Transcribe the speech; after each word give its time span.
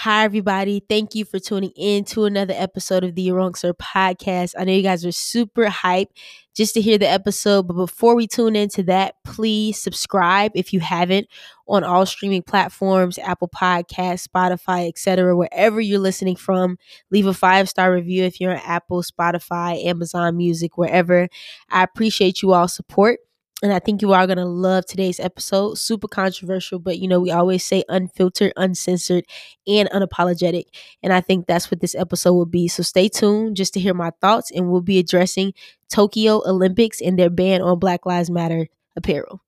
Hi, 0.00 0.24
everybody. 0.24 0.82
Thank 0.86 1.14
you 1.14 1.24
for 1.24 1.38
tuning 1.38 1.72
in 1.74 2.04
to 2.04 2.26
another 2.26 2.52
episode 2.54 3.02
of 3.02 3.14
the 3.14 3.32
Wrong 3.32 3.54
Sir 3.54 3.72
podcast. 3.72 4.52
I 4.58 4.64
know 4.64 4.72
you 4.72 4.82
guys 4.82 5.06
are 5.06 5.10
super 5.10 5.68
hyped 5.68 6.10
just 6.54 6.74
to 6.74 6.82
hear 6.82 6.98
the 6.98 7.08
episode, 7.08 7.66
but 7.66 7.76
before 7.76 8.14
we 8.14 8.26
tune 8.26 8.56
into 8.56 8.82
that, 8.82 9.14
please 9.24 9.80
subscribe 9.80 10.52
if 10.54 10.74
you 10.74 10.80
haven't 10.80 11.28
on 11.66 11.82
all 11.82 12.04
streaming 12.04 12.42
platforms, 12.42 13.18
Apple 13.18 13.48
Podcasts, 13.48 14.28
Spotify, 14.28 14.86
etc. 14.86 15.34
Wherever 15.34 15.80
you're 15.80 15.98
listening 15.98 16.36
from, 16.36 16.76
leave 17.10 17.26
a 17.26 17.32
five 17.32 17.66
star 17.66 17.90
review 17.90 18.24
if 18.24 18.38
you're 18.38 18.52
on 18.52 18.60
Apple, 18.66 19.02
Spotify, 19.02 19.82
Amazon 19.82 20.36
Music, 20.36 20.76
wherever. 20.76 21.26
I 21.70 21.82
appreciate 21.82 22.42
you 22.42 22.52
all 22.52 22.68
support. 22.68 23.20
And 23.62 23.72
I 23.72 23.78
think 23.78 24.02
you 24.02 24.12
are 24.12 24.26
going 24.26 24.36
to 24.36 24.44
love 24.44 24.84
today's 24.84 25.18
episode. 25.18 25.78
Super 25.78 26.08
controversial, 26.08 26.78
but 26.78 26.98
you 26.98 27.08
know, 27.08 27.20
we 27.20 27.30
always 27.30 27.64
say 27.64 27.84
unfiltered, 27.88 28.52
uncensored, 28.56 29.24
and 29.66 29.88
unapologetic. 29.90 30.64
And 31.02 31.12
I 31.12 31.22
think 31.22 31.46
that's 31.46 31.70
what 31.70 31.80
this 31.80 31.94
episode 31.94 32.34
will 32.34 32.44
be. 32.44 32.68
So 32.68 32.82
stay 32.82 33.08
tuned 33.08 33.56
just 33.56 33.72
to 33.74 33.80
hear 33.80 33.94
my 33.94 34.10
thoughts, 34.20 34.50
and 34.50 34.70
we'll 34.70 34.82
be 34.82 34.98
addressing 34.98 35.54
Tokyo 35.88 36.42
Olympics 36.46 37.00
and 37.00 37.18
their 37.18 37.30
ban 37.30 37.62
on 37.62 37.78
Black 37.78 38.04
Lives 38.04 38.30
Matter 38.30 38.68
apparel. 38.94 39.40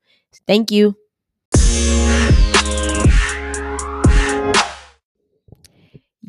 Thank 0.47 0.71
you. 0.71 0.97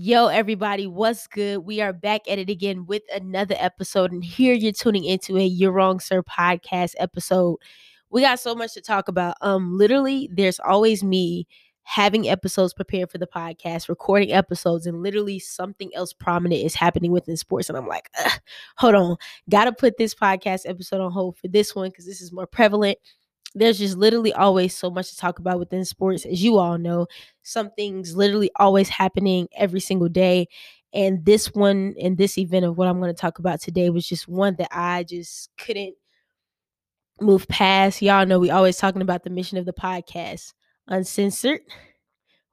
Yo, 0.02 0.27
everybody, 0.27 0.88
what's 0.88 1.27
good? 1.27 1.58
We 1.58 1.81
are 1.81 1.91
back 1.91 2.21
at 2.30 2.40
it 2.40 2.49
again 2.49 2.85
with 2.85 3.03
another 3.13 3.55
episode. 3.57 4.13
And 4.13 4.23
here 4.23 4.53
you're 4.53 4.71
tuning 4.71 5.03
into 5.03 5.38
a 5.38 5.44
You're 5.44 5.73
Wrong 5.73 5.99
Sir 5.99 6.23
podcast 6.23 6.94
episode. 6.99 7.57
We 8.09 8.21
got 8.21 8.40
so 8.40 8.55
much 8.55 8.73
to 8.76 8.81
talk 8.81 9.09
about. 9.09 9.35
Um, 9.41 9.77
literally, 9.77 10.30
there's 10.31 10.57
always 10.62 11.04
me 11.04 11.48
having 11.84 12.30
episodes 12.30 12.73
prepared 12.73 13.12
for 13.12 13.17
the 13.17 13.27
podcast, 13.27 13.90
recording 13.90 14.31
episodes, 14.31 14.85
and 14.85 15.04
literally 15.04 15.38
something 15.38 15.91
else 15.93 16.13
prominent 16.13 16.63
is 16.63 16.76
happening 16.76 17.12
within 17.12 17.35
sports. 17.35 17.68
And 17.68 17.77
I'm 17.77 17.88
like, 17.88 18.10
hold 18.77 18.95
on, 18.95 19.18
gotta 19.49 19.73
put 19.73 19.98
this 19.98 20.16
podcast 20.16 20.62
episode 20.66 21.01
on 21.01 21.12
hold 21.12 21.38
for 21.38 21.49
this 21.49 21.76
one 21.76 21.90
because 21.90 22.05
this 22.05 22.21
is 22.21 22.32
more 22.32 22.48
prevalent 22.48 22.99
there's 23.55 23.79
just 23.79 23.97
literally 23.97 24.33
always 24.33 24.75
so 24.75 24.89
much 24.89 25.09
to 25.09 25.17
talk 25.17 25.39
about 25.39 25.59
within 25.59 25.83
sports 25.85 26.25
as 26.25 26.43
you 26.43 26.57
all 26.57 26.77
know. 26.77 27.07
Something's 27.41 28.15
literally 28.15 28.51
always 28.57 28.89
happening 28.89 29.47
every 29.57 29.79
single 29.79 30.09
day 30.09 30.47
and 30.93 31.23
this 31.25 31.53
one 31.53 31.95
and 32.01 32.17
this 32.17 32.37
event 32.37 32.65
of 32.65 32.75
what 32.75 32.87
i'm 32.87 32.99
going 32.99 33.13
to 33.13 33.21
talk 33.21 33.37
about 33.37 33.61
today 33.61 33.91
was 33.91 34.07
just 34.07 34.27
one 34.27 34.55
that 34.57 34.70
i 34.71 35.03
just 35.03 35.49
couldn't 35.57 35.93
move 37.21 37.47
past. 37.47 38.01
Y'all 38.01 38.25
know 38.25 38.39
we 38.39 38.49
always 38.49 38.77
talking 38.77 39.01
about 39.01 39.23
the 39.23 39.29
mission 39.29 39.57
of 39.57 39.65
the 39.65 39.73
podcast 39.73 40.53
uncensored 40.87 41.61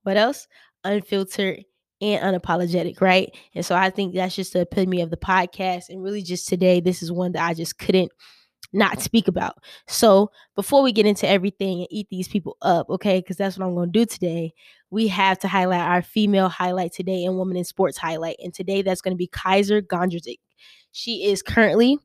what 0.02 0.16
else? 0.16 0.46
Unfiltered 0.84 1.64
and 2.00 2.22
unapologetic 2.22 3.00
right? 3.00 3.34
And 3.54 3.64
so 3.64 3.74
i 3.74 3.90
think 3.90 4.14
that's 4.14 4.36
just 4.36 4.52
the 4.52 4.60
epitome 4.60 5.00
of 5.00 5.10
the 5.10 5.16
podcast 5.16 5.88
and 5.88 6.02
really 6.02 6.22
just 6.22 6.48
today 6.48 6.80
this 6.80 7.02
is 7.02 7.10
one 7.10 7.32
that 7.32 7.44
i 7.46 7.54
just 7.54 7.78
couldn't 7.78 8.12
not 8.72 9.00
speak 9.00 9.28
about. 9.28 9.56
So 9.86 10.30
before 10.54 10.82
we 10.82 10.92
get 10.92 11.06
into 11.06 11.28
everything 11.28 11.80
and 11.80 11.88
eat 11.90 12.08
these 12.10 12.28
people 12.28 12.56
up, 12.62 12.88
okay, 12.90 13.20
because 13.20 13.36
that's 13.36 13.58
what 13.58 13.66
I'm 13.66 13.74
going 13.74 13.92
to 13.92 13.98
do 13.98 14.06
today, 14.06 14.52
we 14.90 15.08
have 15.08 15.38
to 15.40 15.48
highlight 15.48 15.80
our 15.80 16.02
female 16.02 16.48
highlight 16.48 16.92
today 16.92 17.24
and 17.24 17.36
woman 17.36 17.56
in 17.56 17.64
sports 17.64 17.98
highlight. 17.98 18.36
And 18.42 18.52
today 18.52 18.82
that's 18.82 19.00
going 19.00 19.14
to 19.14 19.18
be 19.18 19.28
Kaiser 19.28 19.82
Gondrezick. 19.82 20.38
She 20.92 21.26
is 21.26 21.42
currently 21.42 21.98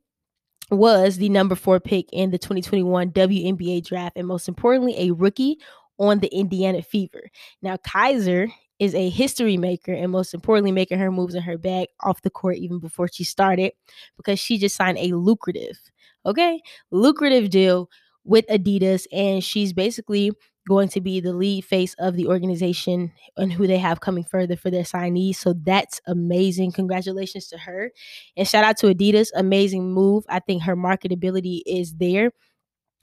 was 0.70 1.18
the 1.18 1.30
number 1.30 1.56
four 1.56 1.80
pick 1.80 2.08
in 2.14 2.32
the 2.32 2.38
2021 2.38 3.12
WNBA 3.12 3.86
draft, 3.86 4.18
and 4.18 4.28
most 4.28 4.48
importantly, 4.48 4.96
a 4.98 5.12
rookie 5.12 5.58
on 6.00 6.20
the 6.20 6.28
Indiana 6.30 6.82
Fever. 6.82 7.30
Now, 7.62 7.78
Kaiser 7.78 8.48
is 8.82 8.96
a 8.96 9.10
history 9.10 9.58
maker 9.58 9.94
and 9.94 10.12
most 10.12 10.34
importantly 10.34 10.72
making 10.72 11.00
her 11.00 11.12
moves 11.12 11.36
in 11.36 11.44
her 11.44 11.58
bag 11.58 11.88
off 12.02 12.22
the 12.24 12.30
court 12.30 12.58
even 12.58 12.80
before 12.80 13.08
she 13.08 13.24
started 13.24 13.72
because 14.18 14.40
she 14.40 14.58
just 14.58 14.76
signed 14.76 14.98
a 14.98 15.14
lucrative 15.16 15.80
Okay. 16.26 16.62
Lucrative 16.92 17.50
deal 17.50 17.90
with 18.24 18.46
Adidas. 18.48 19.06
And 19.12 19.44
she's 19.44 19.74
basically 19.74 20.32
going 20.70 20.88
to 20.90 21.02
be 21.02 21.20
the 21.20 21.34
lead 21.34 21.66
face 21.66 21.96
of 21.98 22.16
the 22.16 22.28
organization 22.28 23.12
and 23.36 23.52
who 23.52 23.66
they 23.66 23.80
have 23.80 24.02
coming 24.02 24.24
further 24.24 24.56
for 24.56 24.70
their 24.70 24.84
signees. 24.84 25.38
So 25.38 25.54
that's 25.54 26.00
amazing. 26.06 26.74
Congratulations 26.74 27.48
to 27.48 27.58
her. 27.58 27.92
And 28.38 28.48
shout 28.48 28.64
out 28.64 28.78
to 28.78 28.94
Adidas. 28.94 29.30
Amazing 29.36 29.92
move. 29.92 30.24
I 30.30 30.40
think 30.40 30.62
her 30.64 30.76
marketability 30.76 31.62
is 31.66 31.96
there. 31.96 32.32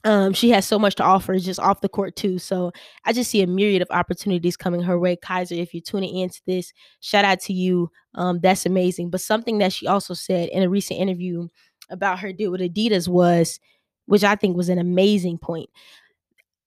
Um, 0.05 0.31
she 0.31 0.49
has 0.51 0.65
so 0.65 0.79
much 0.79 0.95
to 0.95 1.03
offer 1.03 1.37
just 1.39 1.59
off 1.59 1.81
the 1.81 1.89
court 1.89 2.15
too. 2.15 2.39
So 2.39 2.71
I 3.03 3.11
just 3.11 3.29
see 3.29 3.41
a 3.41 3.47
myriad 3.47 3.81
of 3.81 3.89
opportunities 3.91 4.55
coming 4.55 4.81
her 4.81 4.97
way. 4.97 5.17
Kaiser, 5.17 5.55
if 5.55 5.73
you're 5.73 5.81
tuning 5.81 6.17
into 6.17 6.39
this, 6.47 6.71
shout 7.01 7.25
out 7.25 7.41
to 7.41 7.53
you. 7.53 7.91
Um, 8.15 8.39
that's 8.41 8.65
amazing. 8.65 9.09
But 9.09 9.21
something 9.21 9.57
that 9.57 9.73
she 9.73 9.87
also 9.87 10.13
said 10.13 10.49
in 10.49 10.63
a 10.63 10.69
recent 10.69 10.99
interview 10.99 11.47
about 11.89 12.19
her 12.19 12.31
deal 12.31 12.51
with 12.51 12.61
Adidas 12.61 13.07
was, 13.07 13.59
which 14.05 14.23
I 14.23 14.35
think 14.35 14.55
was 14.55 14.69
an 14.69 14.79
amazing 14.79 15.37
point. 15.37 15.69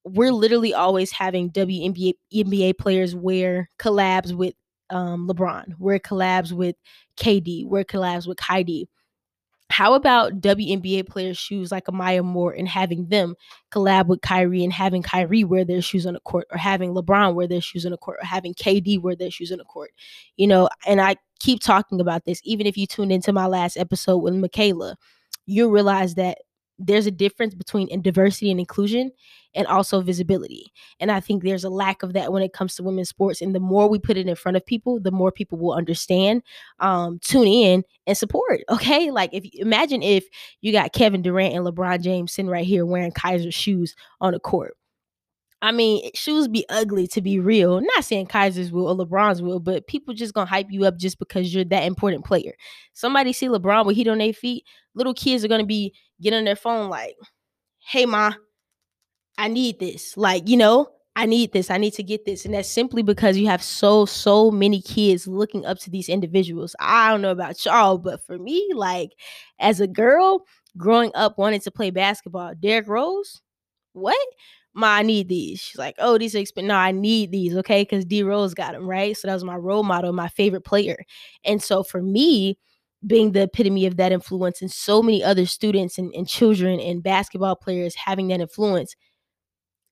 We're 0.04 0.32
literally 0.32 0.75
always 0.75 1.10
having 1.12 1.50
WNBA 1.50 2.14
NBA 2.34 2.76
players 2.76 3.14
wear 3.14 3.70
collabs 3.78 4.32
with 4.32 4.54
um, 4.91 5.26
LeBron, 5.26 5.78
wear 5.78 5.99
collabs 5.99 6.53
with 6.53 6.76
KD, 7.16 7.66
wear 7.66 7.84
collabs 7.84 8.26
with 8.26 8.41
Heidi. 8.41 8.88
How 9.72 9.94
about 9.94 10.41
WNBA 10.41 11.09
players' 11.09 11.38
shoes 11.38 11.72
like 11.72 11.87
Amaya 11.87 12.22
Moore 12.22 12.53
and 12.53 12.69
having 12.69 13.06
them 13.06 13.34
collab 13.72 14.06
with 14.06 14.21
Kyrie 14.21 14.62
and 14.62 14.72
having 14.72 15.03
Kyrie 15.03 15.44
wear 15.44 15.65
their 15.65 15.81
shoes 15.81 16.06
on 16.06 16.12
the 16.12 16.21
court, 16.21 16.47
or 16.53 16.59
having 16.59 16.93
LeBron 16.93 17.34
wear 17.34 17.47
their 17.47 17.62
shoes 17.62 17.87
on 17.87 17.93
the 17.93 17.97
court, 17.97 18.19
or 18.21 18.27
having 18.27 18.53
KD 18.53 19.00
wear 19.00 19.16
their 19.16 19.31
shoes 19.31 19.50
on 19.50 19.56
the 19.56 19.65
court? 19.65 19.93
You 20.37 20.47
know, 20.47 20.69
and 20.87 21.00
I 21.00 21.16
keep 21.41 21.61
talking 21.61 22.00
about 22.03 22.27
this. 22.27 22.43
Even 22.44 22.66
if 22.66 22.77
you 22.77 22.87
tuned 22.87 23.12
into 23.12 23.32
my 23.32 23.47
last 23.47 23.78
episode 23.78 24.19
with 24.19 24.34
Michaela, 24.34 24.97
you'll 25.47 25.71
realize 25.71 26.16
that 26.16 26.38
there's 26.87 27.06
a 27.06 27.10
difference 27.10 27.54
between 27.54 28.03
diversity 28.03 28.50
and 28.50 28.60
inclusion 28.60 29.10
and 29.54 29.66
also 29.66 30.00
visibility. 30.00 30.72
And 30.98 31.10
I 31.10 31.20
think 31.20 31.43
there's 31.43 31.65
a 31.65 31.70
lack 31.70 32.03
of 32.03 32.15
that 32.15 32.32
when 32.32 32.43
it 32.43 32.53
comes 32.53 32.75
to 32.76 32.82
women's 32.82 33.09
sports. 33.09 33.41
And 33.41 33.54
the 33.54 33.60
more 33.60 33.88
we 33.88 33.98
put 33.98 34.16
it 34.16 34.26
in 34.26 34.34
front 34.34 34.56
of 34.56 34.65
people, 34.65 34.98
the 35.00 35.10
more 35.10 35.31
people 35.31 35.59
will 35.59 35.75
understand, 35.75 36.43
um, 36.81 37.19
tune 37.22 37.47
in 37.47 37.84
and 38.06 38.16
support. 38.16 38.60
Okay. 38.72 39.10
Like 39.10 39.31
if 39.32 39.44
imagine 39.54 40.03
if 40.03 40.25
you 40.60 40.72
got 40.72 40.93
Kevin 40.93 41.22
Durant 41.22 41.54
and 41.54 41.65
LeBron 41.65 42.00
James 42.00 42.32
sitting 42.32 42.50
right 42.50 42.65
here 42.65 42.87
wearing 42.87 43.12
Kaiser 43.12 43.53
shoes 43.53 43.94
on 44.20 44.32
the 44.32 44.41
court. 44.41 44.75
I 45.62 45.70
mean, 45.70 46.10
shoes 46.14 46.49
be 46.49 46.66
ugly 46.69 47.06
to 47.09 47.22
be 47.22 47.38
real. 47.38 47.76
I'm 47.76 47.84
not 47.84 48.04
saying 48.04 48.26
Kaiser's 48.26 48.72
will 48.72 48.88
or 48.88 49.06
LeBron's 49.06 49.41
will, 49.41 49.60
but 49.60 49.87
people 49.87 50.12
just 50.12 50.34
gonna 50.34 50.47
hype 50.47 50.66
you 50.70 50.84
up 50.84 50.97
just 50.97 51.20
because 51.20 51.54
you're 51.54 51.64
that 51.66 51.84
important 51.84 52.25
player. 52.25 52.54
Somebody 52.94 53.32
see 53.32 53.47
LeBron 53.47 53.87
with 53.87 53.94
heat 53.94 54.09
on 54.09 54.19
their 54.19 54.32
feet, 54.32 54.64
little 54.94 55.14
kids 55.14 55.44
are 55.44 55.49
gonna 55.49 55.64
be 55.64 55.94
getting 56.22 56.38
on 56.41 56.44
their 56.47 56.56
phone 56.56 56.91
like, 56.91 57.16
"Hey, 57.81 58.06
ma, 58.06 58.33
I 59.38 59.49
need 59.49 59.78
this." 59.81 60.16
Like, 60.16 60.49
you 60.49 60.56
know, 60.56 60.88
I 61.16 61.27
need 61.27 61.53
this. 61.53 61.71
I 61.71 61.78
need 61.78 61.93
to 61.94 62.03
get 62.03 62.25
this, 62.25 62.44
and 62.44 62.55
that's 62.55 62.69
simply 62.69 63.03
because 63.03 63.37
you 63.37 63.47
have 63.49 63.62
so 63.62 64.06
so 64.06 64.50
many 64.50 64.81
kids 64.81 65.27
looking 65.27 65.66
up 65.66 65.78
to 65.81 65.91
these 65.91 66.09
individuals. 66.09 66.75
I 66.81 67.11
don't 67.11 67.22
know 67.22 67.31
about 67.32 67.65
y'all, 67.65 67.99
but 67.99 68.25
for 68.27 68.38
me, 68.38 68.69
like 68.75 69.11
as 69.59 69.81
a 69.81 69.87
girl 69.87 70.44
growing 70.77 71.11
up 71.15 71.38
wanting 71.38 71.61
to 71.61 71.71
play 71.71 71.91
basketball, 71.91 72.55
Derrick 72.59 72.88
Rose, 72.88 73.43
what? 73.94 74.16
Ma, 74.75 74.88
I 74.88 75.03
need 75.03 75.28
these. 75.28 75.61
She's 75.61 75.78
like, 75.78 75.97
oh, 75.99 76.19
these 76.19 76.34
are 76.34 76.38
expensive. 76.38 76.69
No, 76.69 76.77
I 76.77 76.93
need 76.93 77.31
these, 77.32 77.56
okay? 77.59 77.82
Because 77.82 78.05
D 78.06 78.22
Rose 78.22 78.55
got 78.55 78.72
them, 78.72 78.88
right? 78.88 79.16
So 79.16 79.28
that 79.28 79.34
was 79.34 79.44
my 79.44 79.56
role 79.56 79.82
model, 79.84 80.12
my 80.15 80.28
favorite 80.28 80.65
player. 80.65 80.99
And 81.44 81.62
so 81.62 81.82
for 81.82 82.03
me, 82.03 82.59
being 83.07 83.33
the 83.33 83.43
epitome 83.43 83.87
of 83.87 83.97
that 83.97 84.13
influence, 84.13 84.61
and 84.61 84.71
so 84.71 85.03
many 85.03 85.23
other 85.23 85.47
students 85.47 85.99
and, 85.99 86.15
and 86.15 86.29
children 86.29 86.81
and 86.81 87.03
basketball 87.03 87.57
players 87.57 87.95
having 87.95 88.29
that 88.29 88.41
influence, 88.41 88.95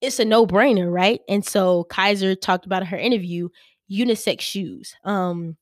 it's 0.00 0.18
a 0.18 0.24
no-brainer, 0.24 0.90
right? 0.92 1.20
And 1.28 1.44
so 1.44 1.84
Kaiser 1.84 2.34
talked 2.34 2.66
about 2.66 2.82
in 2.82 2.88
her 2.88 2.96
interview 2.96 3.48
unisex 3.90 4.40
shoes. 4.40 4.94
Um, 5.04 5.56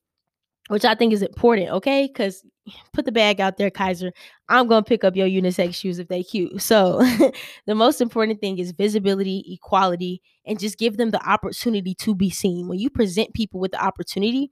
which 0.69 0.85
I 0.85 0.93
think 0.93 1.13
is 1.13 1.23
important, 1.23 1.69
okay? 1.69 2.07
Because 2.07 2.45
put 2.93 3.05
the 3.05 3.11
bag 3.11 3.41
out 3.41 3.57
there, 3.57 3.69
Kaiser. 3.69 4.11
I'm 4.47 4.67
gonna 4.67 4.83
pick 4.83 5.03
up 5.03 5.15
your 5.15 5.27
unisex 5.27 5.75
shoes 5.75 5.99
if 5.99 6.07
they 6.07 6.23
cute. 6.23 6.61
So 6.61 7.01
the 7.65 7.75
most 7.75 8.01
important 8.01 8.39
thing 8.39 8.59
is 8.59 8.71
visibility, 8.71 9.43
equality, 9.51 10.21
and 10.45 10.59
just 10.59 10.77
give 10.77 10.97
them 10.97 11.11
the 11.11 11.27
opportunity 11.27 11.93
to 11.95 12.15
be 12.15 12.29
seen. 12.29 12.67
When 12.67 12.79
you 12.79 12.89
present 12.89 13.33
people 13.33 13.59
with 13.59 13.71
the 13.71 13.83
opportunity, 13.83 14.51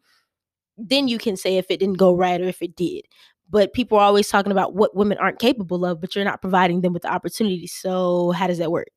then 0.77 1.07
you 1.07 1.17
can 1.17 1.35
say 1.37 1.57
if 1.57 1.69
it 1.69 1.79
didn't 1.79 1.97
go 1.97 2.13
right 2.13 2.39
or 2.39 2.47
if 2.47 2.61
it 2.61 2.75
did. 2.75 3.05
But 3.49 3.73
people 3.73 3.97
are 3.97 4.03
always 4.03 4.27
talking 4.27 4.51
about 4.51 4.75
what 4.75 4.95
women 4.95 5.17
aren't 5.17 5.39
capable 5.39 5.85
of, 5.85 6.01
but 6.01 6.15
you're 6.15 6.25
not 6.25 6.41
providing 6.41 6.81
them 6.81 6.93
with 6.93 7.03
the 7.03 7.11
opportunity. 7.11 7.65
So 7.67 8.31
how 8.31 8.47
does 8.47 8.57
that 8.57 8.71
work? 8.71 8.89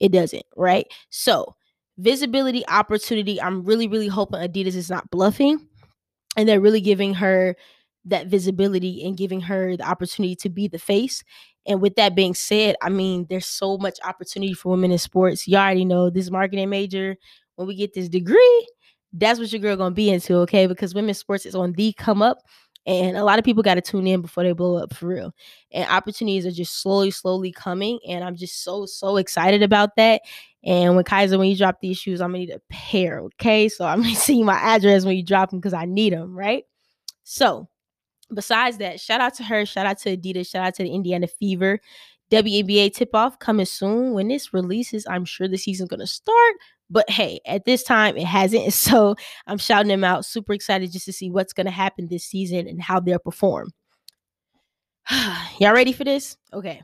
It 0.00 0.10
doesn't, 0.10 0.44
right? 0.56 0.86
So 1.10 1.54
visibility, 1.98 2.66
opportunity. 2.68 3.40
I'm 3.40 3.64
really, 3.64 3.86
really 3.86 4.08
hoping 4.08 4.40
Adidas 4.40 4.74
is 4.74 4.90
not 4.90 5.10
bluffing 5.10 5.68
and 6.36 6.48
they're 6.48 6.60
really 6.60 6.80
giving 6.80 7.14
her 7.14 7.56
that 8.06 8.26
visibility 8.26 9.04
and 9.04 9.16
giving 9.16 9.40
her 9.42 9.76
the 9.76 9.88
opportunity 9.88 10.34
to 10.36 10.48
be 10.48 10.66
the 10.66 10.78
face. 10.78 11.22
And 11.66 11.80
with 11.80 11.94
that 11.96 12.16
being 12.16 12.34
said, 12.34 12.74
I 12.82 12.88
mean, 12.88 13.26
there's 13.30 13.46
so 13.46 13.78
much 13.78 14.00
opportunity 14.04 14.54
for 14.54 14.70
women 14.70 14.90
in 14.90 14.98
sports. 14.98 15.46
You 15.46 15.56
already 15.56 15.84
know 15.84 16.10
this 16.10 16.30
marketing 16.30 16.70
major. 16.70 17.16
When 17.54 17.68
we 17.68 17.76
get 17.76 17.94
this 17.94 18.08
degree, 18.08 18.68
that's 19.12 19.38
what 19.38 19.52
your 19.52 19.60
girl 19.60 19.76
gonna 19.76 19.94
be 19.94 20.10
into, 20.10 20.36
okay? 20.38 20.66
Because 20.66 20.94
women's 20.94 21.18
sports 21.18 21.46
is 21.46 21.54
on 21.54 21.72
the 21.72 21.92
come 21.92 22.22
up. 22.22 22.38
And 22.84 23.16
a 23.16 23.22
lot 23.22 23.38
of 23.38 23.44
people 23.44 23.62
got 23.62 23.74
to 23.74 23.80
tune 23.80 24.08
in 24.08 24.22
before 24.22 24.42
they 24.42 24.52
blow 24.52 24.76
up 24.76 24.92
for 24.92 25.06
real. 25.06 25.32
And 25.70 25.88
opportunities 25.88 26.44
are 26.46 26.50
just 26.50 26.82
slowly, 26.82 27.12
slowly 27.12 27.52
coming. 27.52 28.00
And 28.08 28.24
I'm 28.24 28.34
just 28.34 28.64
so, 28.64 28.86
so 28.86 29.18
excited 29.18 29.62
about 29.62 29.94
that. 29.96 30.22
And 30.64 30.96
when 30.96 31.04
Kaiser, 31.04 31.38
when 31.38 31.48
you 31.48 31.56
drop 31.56 31.80
these 31.80 31.98
shoes, 31.98 32.20
I'm 32.20 32.30
gonna 32.30 32.38
need 32.40 32.50
a 32.50 32.60
pair, 32.70 33.20
okay? 33.20 33.68
So 33.68 33.84
I'm 33.84 34.02
gonna 34.02 34.14
see 34.16 34.42
my 34.42 34.54
address 34.58 35.04
when 35.04 35.16
you 35.16 35.24
drop 35.24 35.50
them 35.50 35.60
because 35.60 35.74
I 35.74 35.84
need 35.84 36.12
them, 36.12 36.36
right? 36.36 36.64
So 37.22 37.68
besides 38.34 38.78
that, 38.78 39.00
shout 39.00 39.20
out 39.20 39.34
to 39.34 39.44
her, 39.44 39.64
shout 39.64 39.86
out 39.86 39.98
to 39.98 40.16
Adidas, 40.16 40.50
shout 40.50 40.64
out 40.66 40.74
to 40.74 40.82
the 40.82 40.92
Indiana 40.92 41.28
Fever. 41.28 41.80
WNBA 42.30 42.94
tip 42.94 43.14
off 43.14 43.38
coming 43.38 43.66
soon. 43.66 44.14
When 44.14 44.28
this 44.28 44.54
releases, 44.54 45.06
I'm 45.06 45.24
sure 45.24 45.46
the 45.46 45.58
season's 45.58 45.90
gonna 45.90 46.06
start. 46.06 46.54
But 46.92 47.08
hey, 47.08 47.40
at 47.46 47.64
this 47.64 47.82
time, 47.82 48.16
it 48.16 48.26
hasn't. 48.26 48.72
So 48.82 49.16
I'm 49.46 49.58
shouting 49.58 49.88
them 49.88 50.04
out. 50.04 50.26
Super 50.26 50.52
excited 50.52 50.92
just 50.92 51.06
to 51.06 51.12
see 51.12 51.30
what's 51.30 51.52
gonna 51.52 51.70
happen 51.70 52.08
this 52.08 52.24
season 52.24 52.68
and 52.68 52.82
how 52.82 53.00
they'll 53.00 53.18
perform. 53.18 53.70
Y'all 55.58 55.72
ready 55.72 55.92
for 55.92 56.04
this? 56.04 56.36
Okay. 56.52 56.82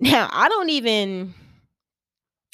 Now, 0.00 0.28
I 0.32 0.48
don't 0.48 0.70
even 0.70 1.34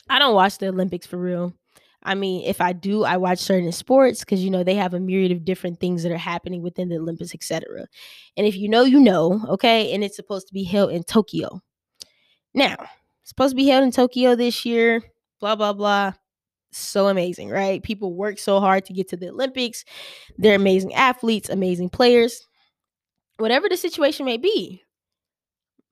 I 0.08 0.18
don't 0.18 0.34
watch 0.34 0.58
the 0.58 0.68
Olympics 0.68 1.06
for 1.06 1.16
real. 1.16 1.54
I 2.02 2.14
mean, 2.14 2.44
if 2.44 2.60
I 2.60 2.72
do, 2.72 3.02
I 3.04 3.16
watch 3.16 3.40
certain 3.40 3.72
sports 3.72 4.20
because 4.20 4.42
you 4.42 4.50
know 4.50 4.62
they 4.62 4.76
have 4.76 4.94
a 4.94 5.00
myriad 5.00 5.32
of 5.32 5.44
different 5.44 5.80
things 5.80 6.02
that 6.02 6.12
are 6.12 6.18
happening 6.18 6.62
within 6.62 6.88
the 6.88 6.96
Olympics, 6.96 7.34
etc. 7.34 7.86
And 8.36 8.46
if 8.46 8.56
you 8.56 8.68
know, 8.68 8.82
you 8.84 9.00
know, 9.00 9.44
okay. 9.48 9.92
And 9.92 10.04
it's 10.04 10.16
supposed 10.16 10.46
to 10.48 10.54
be 10.54 10.64
held 10.64 10.92
in 10.92 11.02
Tokyo. 11.02 11.60
Now, 12.54 12.76
supposed 13.24 13.52
to 13.52 13.56
be 13.56 13.66
held 13.66 13.84
in 13.84 13.90
Tokyo 13.90 14.36
this 14.36 14.64
year. 14.64 15.02
Blah 15.40 15.56
blah 15.56 15.72
blah. 15.72 16.12
So 16.72 17.08
amazing, 17.08 17.48
right? 17.48 17.82
People 17.82 18.14
work 18.14 18.38
so 18.38 18.60
hard 18.60 18.84
to 18.86 18.92
get 18.92 19.08
to 19.08 19.16
the 19.16 19.30
Olympics. 19.30 19.84
They're 20.36 20.56
amazing 20.56 20.94
athletes, 20.94 21.48
amazing 21.48 21.90
players. 21.90 22.46
Whatever 23.38 23.68
the 23.68 23.76
situation 23.76 24.26
may 24.26 24.36
be, 24.36 24.82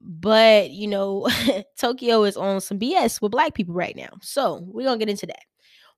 but 0.00 0.70
you 0.70 0.86
know, 0.86 1.28
Tokyo 1.78 2.24
is 2.24 2.36
on 2.36 2.60
some 2.60 2.78
BS 2.78 3.20
with 3.22 3.32
black 3.32 3.54
people 3.54 3.74
right 3.74 3.96
now. 3.96 4.10
So 4.22 4.60
we're 4.66 4.84
gonna 4.84 4.98
get 4.98 5.08
into 5.08 5.26
that. 5.26 5.42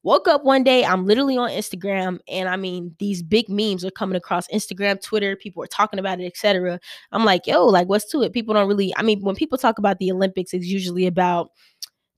Woke 0.02 0.28
up 0.28 0.44
one 0.44 0.62
day, 0.62 0.84
I'm 0.84 1.04
literally 1.04 1.36
on 1.36 1.50
Instagram, 1.50 2.20
and 2.28 2.48
I 2.48 2.54
mean, 2.54 2.94
these 3.00 3.24
big 3.24 3.48
memes 3.48 3.84
are 3.84 3.90
coming 3.90 4.14
across 4.14 4.46
Instagram, 4.48 5.02
Twitter, 5.02 5.34
people 5.34 5.64
are 5.64 5.68
talking 5.68 5.98
about 5.98 6.20
it, 6.20 6.26
etc. 6.26 6.78
I'm 7.10 7.24
like, 7.24 7.44
yo, 7.48 7.66
like, 7.66 7.88
what's 7.88 8.08
to 8.12 8.22
it? 8.22 8.32
People 8.32 8.54
don't 8.54 8.68
really, 8.68 8.94
I 8.96 9.02
mean, 9.02 9.20
when 9.22 9.34
people 9.34 9.58
talk 9.58 9.78
about 9.78 9.98
the 9.98 10.12
Olympics, 10.12 10.54
it's 10.54 10.66
usually 10.66 11.06
about 11.06 11.48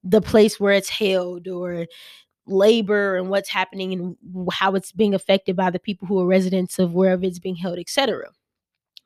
the 0.04 0.20
place 0.20 0.58
where 0.58 0.72
it's 0.72 0.88
held 0.88 1.48
or 1.48 1.86
labor 2.46 3.16
and 3.16 3.28
what's 3.28 3.48
happening 3.48 3.92
and 3.92 4.16
how 4.52 4.74
it's 4.74 4.92
being 4.92 5.14
affected 5.14 5.56
by 5.56 5.70
the 5.70 5.78
people 5.78 6.08
who 6.08 6.20
are 6.20 6.26
residents 6.26 6.78
of 6.78 6.94
wherever 6.94 7.24
it's 7.24 7.38
being 7.38 7.56
held, 7.56 7.78
etc. 7.78 8.28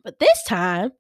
But 0.05 0.19
this 0.19 0.43
time, 0.47 0.93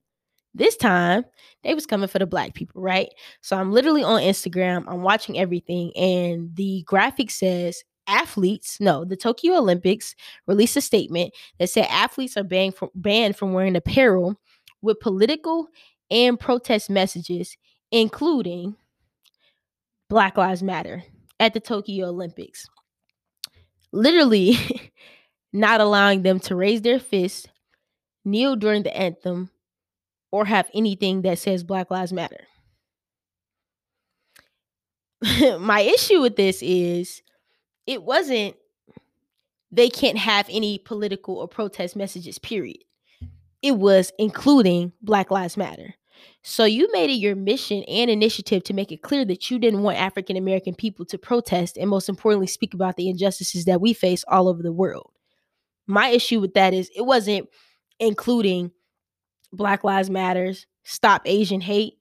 this 0.54 0.76
time 0.76 1.24
they 1.62 1.74
was 1.74 1.86
coming 1.86 2.08
for 2.08 2.18
the 2.18 2.26
black 2.26 2.54
people, 2.54 2.82
right? 2.82 3.08
So 3.40 3.56
I'm 3.56 3.72
literally 3.72 4.02
on 4.02 4.20
Instagram, 4.20 4.84
I'm 4.86 5.02
watching 5.02 5.38
everything, 5.38 5.96
and 5.96 6.54
the 6.56 6.82
graphic 6.86 7.30
says 7.30 7.84
athletes, 8.06 8.78
no, 8.80 9.04
the 9.04 9.16
Tokyo 9.16 9.54
Olympics 9.54 10.14
released 10.46 10.76
a 10.76 10.80
statement 10.80 11.32
that 11.58 11.70
said 11.70 11.86
athletes 11.88 12.36
are 12.36 12.44
banned 12.44 12.74
from 12.74 12.90
banned 12.94 13.36
from 13.36 13.52
wearing 13.52 13.76
apparel 13.76 14.36
with 14.82 15.00
political 15.00 15.68
and 16.10 16.38
protest 16.38 16.90
messages, 16.90 17.56
including 17.90 18.76
Black 20.12 20.36
Lives 20.36 20.62
Matter 20.62 21.04
at 21.40 21.54
the 21.54 21.60
Tokyo 21.60 22.08
Olympics. 22.08 22.68
Literally 23.92 24.58
not 25.54 25.80
allowing 25.80 26.20
them 26.20 26.38
to 26.40 26.54
raise 26.54 26.82
their 26.82 27.00
fist, 27.00 27.48
kneel 28.22 28.54
during 28.54 28.82
the 28.82 28.94
anthem, 28.94 29.48
or 30.30 30.44
have 30.44 30.70
anything 30.74 31.22
that 31.22 31.38
says 31.38 31.64
Black 31.64 31.90
Lives 31.90 32.12
Matter. 32.12 32.44
My 35.58 35.80
issue 35.80 36.20
with 36.20 36.36
this 36.36 36.60
is 36.60 37.22
it 37.86 38.02
wasn't 38.02 38.54
they 39.70 39.88
can't 39.88 40.18
have 40.18 40.46
any 40.50 40.76
political 40.76 41.36
or 41.36 41.48
protest 41.48 41.96
messages, 41.96 42.38
period. 42.38 42.84
It 43.62 43.78
was 43.78 44.12
including 44.18 44.92
Black 45.00 45.30
Lives 45.30 45.56
Matter. 45.56 45.94
So 46.44 46.64
you 46.64 46.88
made 46.92 47.08
it 47.08 47.14
your 47.14 47.36
mission 47.36 47.84
and 47.84 48.10
initiative 48.10 48.64
to 48.64 48.74
make 48.74 48.90
it 48.90 49.02
clear 49.02 49.24
that 49.26 49.50
you 49.50 49.58
didn't 49.60 49.82
want 49.82 49.98
African 49.98 50.36
American 50.36 50.74
people 50.74 51.04
to 51.06 51.18
protest 51.18 51.76
and 51.76 51.88
most 51.88 52.08
importantly 52.08 52.48
speak 52.48 52.74
about 52.74 52.96
the 52.96 53.08
injustices 53.08 53.64
that 53.66 53.80
we 53.80 53.92
face 53.92 54.24
all 54.26 54.48
over 54.48 54.62
the 54.62 54.72
world. 54.72 55.12
My 55.86 56.08
issue 56.08 56.40
with 56.40 56.54
that 56.54 56.74
is 56.74 56.90
it 56.96 57.02
wasn't 57.02 57.48
including 58.00 58.72
Black 59.52 59.84
Lives 59.84 60.10
Matters, 60.10 60.66
stop 60.82 61.22
Asian 61.26 61.60
hate. 61.60 61.94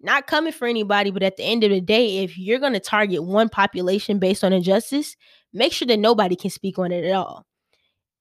Not 0.00 0.26
coming 0.26 0.52
for 0.52 0.66
anybody, 0.66 1.10
but 1.10 1.22
at 1.22 1.36
the 1.36 1.44
end 1.44 1.62
of 1.62 1.70
the 1.70 1.80
day, 1.80 2.24
if 2.24 2.36
you're 2.36 2.58
going 2.58 2.72
to 2.72 2.80
target 2.80 3.22
one 3.22 3.48
population 3.48 4.18
based 4.18 4.42
on 4.42 4.52
injustice, 4.52 5.16
make 5.52 5.72
sure 5.72 5.86
that 5.86 5.98
nobody 5.98 6.34
can 6.34 6.50
speak 6.50 6.78
on 6.78 6.90
it 6.90 7.04
at 7.04 7.14
all. 7.14 7.46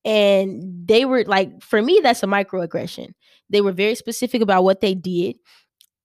And 0.03 0.88
they 0.88 1.06
were 1.06 1.24
like, 1.25 1.62
for 1.62 1.81
me, 1.81 2.00
that's 2.01 2.24
a 2.24 2.27
microaggression. 2.27 3.13
They 3.50 3.62
were 3.62 3.71
very 3.71 3.95
specific 3.95 4.42
about 4.42 4.63
what 4.63 4.81
they 4.81 4.95
did. 4.95 5.38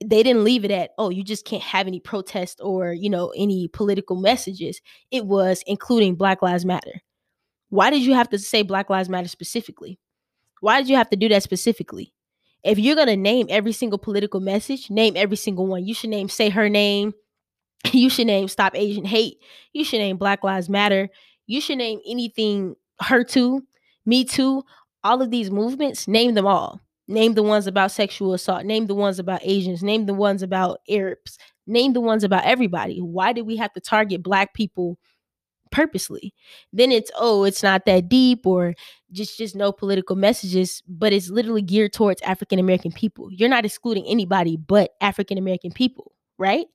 They 0.05 0.23
didn't 0.23 0.45
leave 0.45 0.65
it 0.65 0.71
at, 0.71 0.91
oh, 0.99 1.09
you 1.09 1.25
just 1.25 1.47
can't 1.47 1.63
have 1.63 1.87
any 1.87 2.01
protest 2.01 2.61
or, 2.63 2.93
you 2.93 3.09
know, 3.09 3.33
any 3.37 3.69
political 3.69 4.17
messages. 4.17 4.83
It 5.11 5.25
was 5.25 5.63
including 5.67 6.17
Black 6.17 6.43
Lives 6.43 6.67
Matter. 6.67 7.01
Why 7.71 7.91
did 7.91 8.03
you 8.03 8.15
have 8.15 8.29
to 8.31 8.39
say 8.39 8.63
Black 8.63 8.91
Lives 8.91 9.09
Matter 9.09 9.29
specifically? 9.29 9.99
Why 10.61 10.81
did 10.81 10.91
you 10.91 10.97
have 10.97 11.11
to 11.11 11.17
do 11.17 11.29
that 11.31 11.43
specifically? 11.43 12.13
if 12.67 12.79
you're 12.81 12.97
gonna 12.97 13.17
name 13.17 13.47
every 13.49 13.73
single 13.73 13.99
political 13.99 14.41
message, 14.41 14.91
name 14.91 15.15
every 15.17 15.37
single 15.37 15.67
one. 15.67 15.87
You 15.87 15.95
should 15.95 16.11
name 16.11 16.29
say 16.29 16.51
her 16.51 16.69
name. 16.69 17.15
You 17.93 18.11
should 18.11 18.27
name 18.27 18.49
stop 18.49 18.75
Asian 18.75 19.05
hate. 19.05 19.39
You 19.73 19.85
should 19.85 19.99
name 19.99 20.17
Black 20.17 20.43
Lives 20.43 20.69
Matter. 20.69 21.09
You 21.47 21.61
should 21.61 21.79
name 21.79 22.01
anything 22.05 22.75
her 23.01 23.23
too, 23.23 23.63
me 24.07 24.25
too. 24.25 24.63
All 25.05 25.23
of 25.23 25.31
these 25.31 25.51
movements, 25.51 26.09
name 26.09 26.35
them 26.35 26.47
all. 26.47 26.81
Name 27.09 27.35
the 27.35 27.43
ones 27.43 27.67
about 27.67 27.93
sexual 27.93 28.35
assault. 28.35 28.65
Name 28.65 28.87
the 28.87 28.95
ones 28.95 29.19
about 29.19 29.41
Asians. 29.45 29.83
Name 29.83 30.07
the 30.07 30.15
ones 30.15 30.43
about 30.43 30.81
Arabs. 30.89 31.39
Name 31.67 31.93
the 31.93 32.01
ones 32.01 32.25
about 32.25 32.45
everybody. 32.45 32.99
Why 33.01 33.33
did 33.33 33.47
we 33.47 33.57
have 33.57 33.73
to 33.75 33.81
target 33.81 34.23
black 34.23 34.55
people 34.55 34.99
purposely 35.71 36.33
then 36.73 36.93
it's 36.93 37.11
oh 37.19 37.45
it's 37.45 37.63
not 37.63 37.85
that 37.87 38.09
deep 38.09 38.47
or 38.47 38.75
just 39.11 39.37
just 39.37 39.57
no 39.57 39.73
political 39.73 40.15
messages 40.15 40.83
but 40.89 41.13
it's 41.13 41.29
literally 41.29 41.63
geared 41.63 41.93
towards 41.93 42.23
african 42.23 42.59
american 42.59 42.93
people 42.93 43.29
you're 43.33 43.49
not 43.49 43.65
excluding 43.65 44.07
anybody 44.07 44.57
but 44.57 44.93
african 45.01 45.37
american 45.37 45.73
people 45.73 46.13
right 46.39 46.67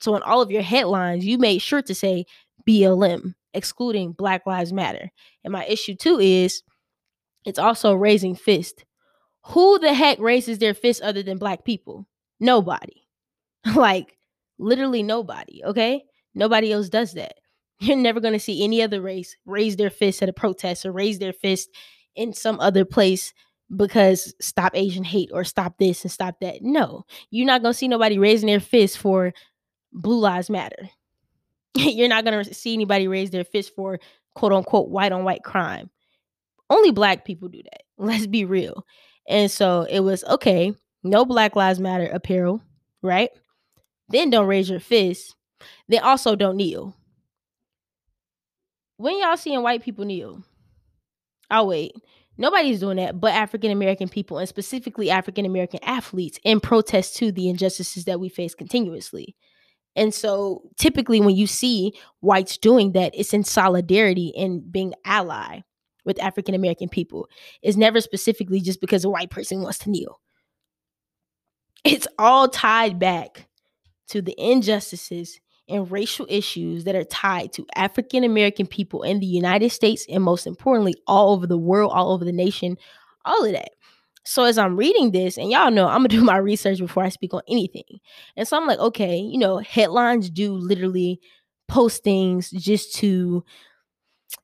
so 0.00 0.14
in 0.14 0.22
all 0.22 0.42
of 0.42 0.50
your 0.50 0.62
headlines 0.62 1.24
you 1.24 1.38
made 1.38 1.60
sure 1.62 1.80
to 1.80 1.94
say 1.94 2.24
blm 2.68 3.34
excluding 3.54 4.12
black 4.12 4.46
lives 4.46 4.72
matter 4.72 5.10
and 5.42 5.52
my 5.52 5.64
issue 5.64 5.94
too 5.94 6.18
is 6.18 6.62
it's 7.44 7.58
also 7.58 7.94
raising 7.94 8.34
fist 8.34 8.84
who 9.46 9.78
the 9.78 9.92
heck 9.92 10.18
raises 10.18 10.58
their 10.58 10.74
fist 10.74 11.02
other 11.02 11.22
than 11.22 11.38
black 11.38 11.64
people 11.64 12.06
nobody 12.40 13.02
like 13.76 14.16
literally 14.58 15.02
nobody 15.02 15.62
okay 15.64 16.04
nobody 16.34 16.72
else 16.72 16.88
does 16.88 17.14
that 17.14 17.34
you're 17.80 17.96
never 17.96 18.20
going 18.20 18.32
to 18.34 18.40
see 18.40 18.64
any 18.64 18.82
other 18.82 19.00
race 19.00 19.36
raise 19.46 19.76
their 19.76 19.90
fist 19.90 20.22
at 20.22 20.28
a 20.28 20.32
protest 20.32 20.86
or 20.86 20.92
raise 20.92 21.18
their 21.18 21.32
fist 21.32 21.70
in 22.14 22.32
some 22.32 22.60
other 22.60 22.84
place 22.84 23.32
because 23.76 24.34
stop 24.40 24.72
Asian 24.74 25.04
hate 25.04 25.30
or 25.32 25.44
stop 25.44 25.78
this 25.78 26.02
and 26.02 26.12
stop 26.12 26.36
that. 26.40 26.62
No, 26.62 27.04
you're 27.30 27.46
not 27.46 27.62
going 27.62 27.72
to 27.72 27.78
see 27.78 27.88
nobody 27.88 28.18
raising 28.18 28.46
their 28.46 28.60
fist 28.60 28.98
for 28.98 29.32
Blue 29.92 30.18
Lives 30.18 30.50
Matter. 30.50 30.90
you're 31.76 32.08
not 32.08 32.24
going 32.24 32.44
to 32.44 32.54
see 32.54 32.74
anybody 32.74 33.08
raise 33.08 33.30
their 33.30 33.44
fist 33.44 33.72
for 33.74 33.98
quote 34.34 34.52
unquote 34.52 34.88
white 34.88 35.12
on 35.12 35.24
white 35.24 35.42
crime. 35.42 35.90
Only 36.74 36.90
black 36.90 37.24
people 37.24 37.48
do 37.48 37.62
that. 37.62 37.82
Let's 37.98 38.26
be 38.26 38.44
real. 38.44 38.84
And 39.28 39.50
so 39.50 39.86
it 39.88 40.00
was 40.00 40.24
okay, 40.24 40.74
no 41.02 41.24
Black 41.24 41.56
Lives 41.56 41.80
Matter 41.80 42.06
apparel, 42.06 42.60
right? 43.02 43.30
Then 44.08 44.30
don't 44.30 44.46
raise 44.46 44.68
your 44.68 44.80
fist. 44.80 45.34
Then 45.88 46.02
also 46.02 46.36
don't 46.36 46.56
kneel 46.56 46.94
when 48.96 49.18
y'all 49.18 49.36
seeing 49.36 49.62
white 49.62 49.82
people 49.82 50.04
kneel? 50.04 50.42
I'll 51.50 51.66
wait. 51.66 51.92
Nobody's 52.36 52.80
doing 52.80 52.96
that 52.96 53.20
but 53.20 53.32
African 53.32 53.70
American 53.70 54.08
people 54.08 54.38
and 54.38 54.48
specifically 54.48 55.10
African 55.10 55.46
American 55.46 55.80
athletes 55.82 56.38
in 56.42 56.60
protest 56.60 57.16
to 57.16 57.30
the 57.30 57.48
injustices 57.48 58.06
that 58.06 58.18
we 58.18 58.28
face 58.28 58.54
continuously. 58.54 59.36
And 59.96 60.12
so 60.12 60.62
typically 60.76 61.20
when 61.20 61.36
you 61.36 61.46
see 61.46 61.92
whites 62.20 62.56
doing 62.56 62.92
that, 62.92 63.14
it's 63.14 63.32
in 63.32 63.44
solidarity 63.44 64.32
and 64.36 64.72
being 64.72 64.94
ally 65.04 65.60
with 66.04 66.22
African 66.22 66.54
American 66.54 66.88
people. 66.88 67.28
It's 67.62 67.76
never 67.76 68.00
specifically 68.00 68.60
just 68.60 68.80
because 68.80 69.04
a 69.04 69.10
white 69.10 69.30
person 69.30 69.62
wants 69.62 69.78
to 69.80 69.90
kneel. 69.90 70.20
It's 71.84 72.08
all 72.18 72.48
tied 72.48 72.98
back 72.98 73.48
to 74.08 74.22
the 74.22 74.34
injustices 74.38 75.40
and 75.68 75.90
racial 75.90 76.26
issues 76.28 76.84
that 76.84 76.94
are 76.94 77.04
tied 77.04 77.52
to 77.54 77.66
African 77.74 78.24
American 78.24 78.66
people 78.66 79.02
in 79.02 79.20
the 79.20 79.26
United 79.26 79.70
States 79.70 80.06
and 80.08 80.22
most 80.22 80.46
importantly, 80.46 80.94
all 81.06 81.32
over 81.32 81.46
the 81.46 81.58
world, 81.58 81.92
all 81.94 82.12
over 82.12 82.24
the 82.24 82.32
nation, 82.32 82.76
all 83.24 83.44
of 83.44 83.52
that. 83.52 83.70
So 84.26 84.44
as 84.44 84.56
I'm 84.56 84.76
reading 84.76 85.10
this, 85.10 85.36
and 85.36 85.50
y'all 85.50 85.70
know 85.70 85.86
I'm 85.86 85.98
gonna 85.98 86.08
do 86.08 86.24
my 86.24 86.36
research 86.36 86.78
before 86.78 87.04
I 87.04 87.08
speak 87.08 87.34
on 87.34 87.42
anything. 87.48 88.00
And 88.36 88.46
so 88.46 88.56
I'm 88.56 88.66
like, 88.66 88.78
okay, 88.78 89.16
you 89.18 89.38
know, 89.38 89.58
headlines 89.58 90.30
do 90.30 90.54
literally 90.54 91.20
post 91.68 92.04
things 92.04 92.50
just 92.50 92.94
to 92.96 93.44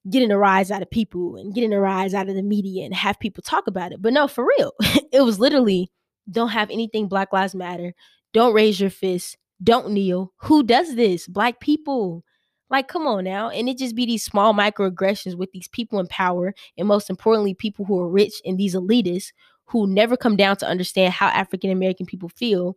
getting 0.08 0.30
a 0.30 0.38
rise 0.38 0.70
out 0.70 0.82
of 0.82 0.90
people 0.90 1.36
and 1.36 1.54
getting 1.54 1.72
a 1.72 1.80
rise 1.80 2.14
out 2.14 2.28
of 2.28 2.34
the 2.34 2.42
media 2.42 2.84
and 2.84 2.94
have 2.94 3.20
people 3.20 3.42
talk 3.42 3.66
about 3.66 3.92
it. 3.92 4.00
But 4.00 4.12
no, 4.12 4.28
for 4.28 4.46
real, 4.58 4.72
it 5.12 5.22
was 5.22 5.38
literally 5.38 5.90
don't 6.30 6.48
have 6.50 6.70
anything 6.70 7.08
Black 7.08 7.32
Lives 7.32 7.54
Matter, 7.54 7.92
don't 8.32 8.54
raise 8.54 8.80
your 8.80 8.90
fist, 8.90 9.36
don't 9.62 9.90
kneel. 9.90 10.32
Who 10.38 10.62
does 10.62 10.94
this? 10.94 11.26
Black 11.26 11.60
people. 11.60 12.24
Like, 12.70 12.86
come 12.86 13.06
on 13.06 13.24
now. 13.24 13.50
And 13.50 13.68
it 13.68 13.78
just 13.78 13.96
be 13.96 14.06
these 14.06 14.22
small 14.22 14.54
microaggressions 14.54 15.34
with 15.34 15.50
these 15.52 15.68
people 15.68 15.98
in 15.98 16.06
power, 16.06 16.54
and 16.78 16.86
most 16.86 17.10
importantly, 17.10 17.54
people 17.54 17.84
who 17.84 17.98
are 17.98 18.08
rich 18.08 18.34
and 18.44 18.58
these 18.58 18.74
elitists 18.74 19.32
who 19.64 19.86
never 19.86 20.16
come 20.16 20.36
down 20.36 20.56
to 20.56 20.66
understand 20.66 21.12
how 21.12 21.28
African 21.28 21.70
American 21.70 22.06
people 22.06 22.28
feel, 22.28 22.76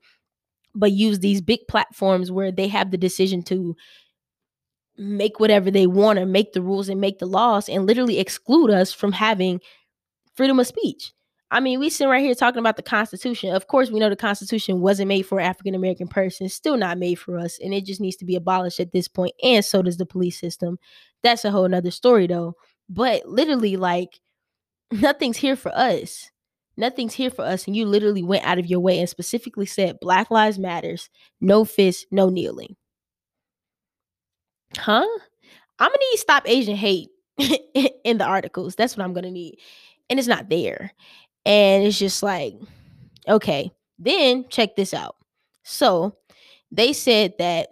but 0.76 0.92
use 0.92 1.20
these 1.20 1.42
big 1.42 1.60
platforms 1.68 2.32
where 2.32 2.52
they 2.52 2.68
have 2.68 2.92
the 2.92 2.98
decision 2.98 3.44
to 3.44 3.76
make 4.98 5.40
whatever 5.40 5.72
they 5.72 5.88
want 5.88 6.20
or 6.20 6.26
make 6.26 6.54
the 6.54 6.62
rules 6.62 6.90
and 6.90 7.02
make 7.02 7.20
the 7.20 7.26
laws 7.26 7.68
and 7.68 7.86
literally 7.86 8.20
exclude 8.20 8.70
us 8.70 8.94
from 8.94 9.12
having 9.12 9.60
freedom 10.36 10.60
of 10.60 10.68
speech. 10.68 11.14
I 11.54 11.60
mean, 11.60 11.80
we 11.80 11.92
sit 11.92 12.08
right 12.08 12.24
here 12.24 12.34
talking 12.34 12.60
about 12.60 12.78
the 12.78 12.84
Constitution. 12.84 13.54
Of 13.54 13.68
course, 13.68 13.92
we 13.92 14.00
know 14.00 14.10
the 14.10 14.16
Constitution 14.16 14.82
wasn't 14.82 15.08
made 15.08 15.22
for 15.24 15.40
African 15.40 15.76
American 15.76 16.08
persons, 16.08 16.54
still 16.54 16.78
not 16.78 16.98
made 16.98 17.20
for 17.20 17.38
us, 17.38 17.60
and 17.64 17.76
it 17.76 17.86
just 17.86 18.02
needs 18.02 18.16
to 18.18 18.26
be 18.26 18.36
abolished 18.36 18.80
at 18.80 18.92
this 18.92 19.08
point. 19.08 19.34
And 19.44 19.64
so 19.64 19.84
does 19.84 19.98
the 19.98 20.06
police 20.06 20.40
system. 20.40 20.80
That's 21.22 21.46
a 21.46 21.52
whole 21.52 21.68
nother 21.68 21.92
story, 21.92 22.26
though. 22.26 22.56
But 22.90 23.28
literally, 23.28 23.78
like, 23.78 24.20
nothing's 24.92 25.38
here 25.38 25.56
for 25.56 25.72
us. 25.76 26.32
Nothing's 26.76 27.14
here 27.14 27.30
for 27.30 27.46
us. 27.46 27.68
And 27.68 27.76
you 27.76 27.86
literally 27.86 28.24
went 28.24 28.46
out 28.46 28.58
of 28.58 28.66
your 28.66 28.80
way 28.80 29.00
and 29.00 29.08
specifically 29.08 29.68
said 29.68 30.00
Black 30.02 30.32
Lives 30.32 30.58
Matters, 30.58 31.08
no 31.40 31.66
fist, 31.66 32.08
no 32.10 32.30
kneeling. 32.30 32.76
Huh? 34.78 35.08
I'm 35.80 35.90
gonna 35.90 35.98
need 36.12 36.18
stop 36.18 36.44
Asian 36.48 36.76
hate 36.76 37.10
in 38.04 38.18
the 38.18 38.26
articles. 38.26 38.76
That's 38.76 38.96
what 38.96 39.04
I'm 39.04 39.14
gonna 39.14 39.32
need. 39.32 39.60
And 40.10 40.20
it's 40.20 40.28
not 40.28 40.50
there. 40.50 40.92
And 41.46 41.84
it's 41.84 42.00
just 42.00 42.24
like, 42.24 42.56
okay, 43.28 43.72
then 44.00 44.46
check 44.50 44.76
this 44.76 44.94
out. 44.94 45.16
So 45.64 46.18
they 46.72 46.94
said 46.94 47.34
that 47.40 47.70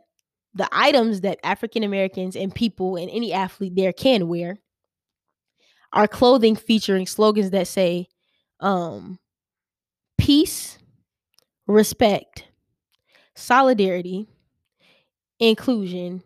the 0.53 0.67
items 0.71 1.21
that 1.21 1.39
African 1.43 1.83
Americans 1.83 2.35
and 2.35 2.53
people 2.53 2.97
and 2.97 3.09
any 3.09 3.31
athlete 3.33 3.75
there 3.75 3.93
can 3.93 4.27
wear 4.27 4.59
are 5.93 6.07
clothing 6.07 6.55
featuring 6.55 7.05
slogans 7.05 7.51
that 7.51 7.67
say 7.67 8.07
um 8.59 9.17
peace, 10.17 10.77
respect, 11.67 12.45
solidarity, 13.35 14.27
inclusion, 15.39 16.21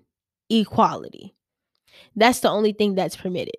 equality. 0.49 1.35
That's 2.15 2.39
the 2.39 2.49
only 2.49 2.73
thing 2.73 2.95
that's 2.95 3.15
permitted. 3.15 3.55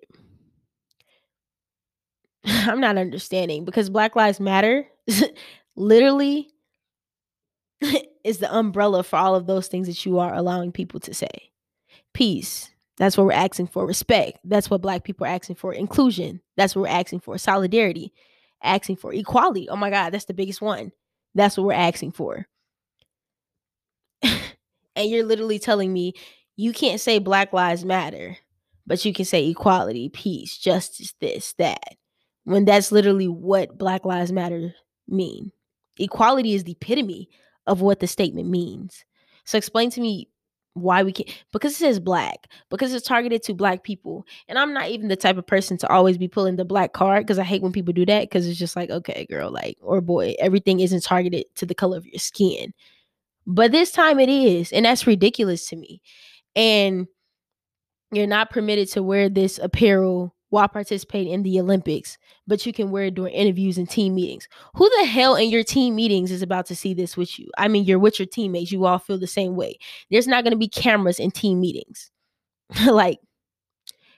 I'm 2.45 2.79
not 2.79 2.97
understanding 2.97 3.65
because 3.65 3.89
Black 3.89 4.15
Lives 4.15 4.39
Matter 4.39 4.87
literally 5.75 6.49
is 8.23 8.39
the 8.39 8.53
umbrella 8.53 9.03
for 9.03 9.17
all 9.17 9.35
of 9.35 9.47
those 9.47 9.67
things 9.67 9.87
that 9.87 10.05
you 10.05 10.19
are 10.19 10.33
allowing 10.33 10.71
people 10.71 10.99
to 11.01 11.13
say. 11.13 11.51
Peace. 12.13 12.69
That's 12.97 13.15
what 13.15 13.25
we're 13.27 13.33
asking 13.33 13.67
for. 13.67 13.85
Respect. 13.85 14.39
That's 14.43 14.69
what 14.69 14.81
Black 14.81 15.03
people 15.03 15.25
are 15.25 15.29
asking 15.29 15.57
for. 15.57 15.71
Inclusion. 15.73 16.41
That's 16.55 16.75
what 16.75 16.83
we're 16.83 16.87
asking 16.87 17.19
for. 17.19 17.37
Solidarity. 17.37 18.11
Asking 18.63 18.95
for 18.95 19.13
equality. 19.13 19.69
Oh 19.69 19.75
my 19.75 19.91
God, 19.91 20.11
that's 20.11 20.25
the 20.25 20.33
biggest 20.33 20.61
one. 20.61 20.91
That's 21.35 21.57
what 21.57 21.67
we're 21.67 21.73
asking 21.73 22.13
for. 22.13 22.47
and 24.23 24.41
you're 24.97 25.25
literally 25.25 25.59
telling 25.59 25.93
me 25.93 26.13
you 26.57 26.73
can't 26.73 26.99
say 26.99 27.19
Black 27.19 27.53
Lives 27.53 27.85
Matter, 27.85 28.35
but 28.85 29.05
you 29.05 29.13
can 29.13 29.25
say 29.25 29.47
equality, 29.47 30.09
peace, 30.09 30.57
justice, 30.57 31.13
this, 31.21 31.53
that, 31.53 31.95
when 32.43 32.65
that's 32.65 32.91
literally 32.91 33.27
what 33.27 33.77
Black 33.77 34.03
Lives 34.03 34.31
Matter 34.31 34.73
mean. 35.07 35.51
Equality 35.97 36.53
is 36.53 36.63
the 36.63 36.73
epitome 36.73 37.29
of 37.67 37.81
what 37.81 37.99
the 37.99 38.07
statement 38.07 38.49
means. 38.49 39.05
So 39.45 39.57
explain 39.57 39.91
to 39.91 40.01
me 40.01 40.29
why 40.81 41.03
we 41.03 41.11
can't 41.11 41.29
because 41.51 41.73
it 41.73 41.77
says 41.77 41.99
black 41.99 42.47
because 42.69 42.93
it's 42.93 43.07
targeted 43.07 43.41
to 43.41 43.53
black 43.53 43.83
people 43.83 44.25
and 44.47 44.59
i'm 44.59 44.73
not 44.73 44.89
even 44.89 45.07
the 45.07 45.15
type 45.15 45.37
of 45.37 45.47
person 45.47 45.77
to 45.77 45.89
always 45.89 46.17
be 46.17 46.27
pulling 46.27 46.55
the 46.55 46.65
black 46.65 46.93
card 46.93 47.23
because 47.23 47.39
i 47.39 47.43
hate 47.43 47.61
when 47.61 47.71
people 47.71 47.93
do 47.93 48.05
that 48.05 48.21
because 48.23 48.47
it's 48.47 48.59
just 48.59 48.75
like 48.75 48.89
okay 48.89 49.25
girl 49.29 49.49
like 49.49 49.77
or 49.81 50.01
boy 50.01 50.35
everything 50.39 50.79
isn't 50.79 51.03
targeted 51.03 51.45
to 51.55 51.65
the 51.65 51.73
color 51.73 51.97
of 51.97 52.05
your 52.05 52.19
skin 52.19 52.73
but 53.47 53.71
this 53.71 53.91
time 53.91 54.19
it 54.19 54.29
is 54.29 54.71
and 54.71 54.85
that's 54.85 55.07
ridiculous 55.07 55.67
to 55.67 55.75
me 55.75 56.01
and 56.57 57.07
you're 58.11 58.27
not 58.27 58.49
permitted 58.49 58.89
to 58.89 59.03
wear 59.03 59.29
this 59.29 59.59
apparel 59.59 60.35
while 60.49 60.67
participating 60.67 61.33
in 61.33 61.43
the 61.43 61.59
Olympics, 61.59 62.17
but 62.47 62.65
you 62.65 62.73
can 62.73 62.89
wear 62.89 63.05
it 63.05 63.15
during 63.15 63.33
interviews 63.33 63.77
and 63.77 63.89
team 63.89 64.15
meetings. 64.15 64.47
Who 64.75 64.89
the 64.97 65.05
hell 65.05 65.35
in 65.35 65.49
your 65.49 65.63
team 65.63 65.95
meetings 65.95 66.31
is 66.31 66.41
about 66.41 66.65
to 66.67 66.75
see 66.75 66.93
this 66.93 67.15
with 67.15 67.37
you? 67.37 67.49
I 67.57 67.67
mean, 67.67 67.83
you're 67.83 67.99
with 67.99 68.17
your 68.17 68.25
teammates. 68.25 68.71
You 68.71 68.85
all 68.85 68.97
feel 68.97 69.19
the 69.19 69.27
same 69.27 69.55
way. 69.55 69.77
There's 70.09 70.27
not 70.27 70.43
going 70.43 70.51
to 70.51 70.57
be 70.57 70.69
cameras 70.69 71.19
in 71.19 71.31
team 71.31 71.59
meetings. 71.59 72.09
like, 72.87 73.19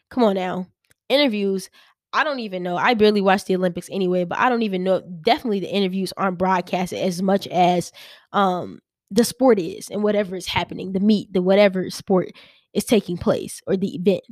come 0.09 0.23
on 0.23 0.35
now. 0.35 0.67
Interviews, 1.09 1.69
I 2.13 2.23
don't 2.23 2.39
even 2.39 2.61
know. 2.61 2.77
I 2.77 2.93
barely 2.93 3.21
watch 3.21 3.45
the 3.45 3.55
Olympics 3.55 3.89
anyway, 3.91 4.23
but 4.23 4.37
I 4.37 4.49
don't 4.49 4.61
even 4.61 4.83
know. 4.83 5.01
Definitely 5.01 5.61
the 5.61 5.73
interviews 5.73 6.13
aren't 6.15 6.37
broadcasted 6.37 6.99
as 6.99 7.21
much 7.21 7.47
as 7.47 7.91
um 8.33 8.79
the 9.11 9.23
sport 9.23 9.59
is 9.59 9.89
and 9.89 10.03
whatever 10.03 10.35
is 10.35 10.47
happening, 10.47 10.91
the 10.93 10.99
meet, 10.99 11.31
the 11.33 11.41
whatever 11.41 11.89
sport 11.89 12.31
is 12.73 12.85
taking 12.85 13.17
place 13.17 13.61
or 13.67 13.75
the 13.75 13.95
event. 13.95 14.23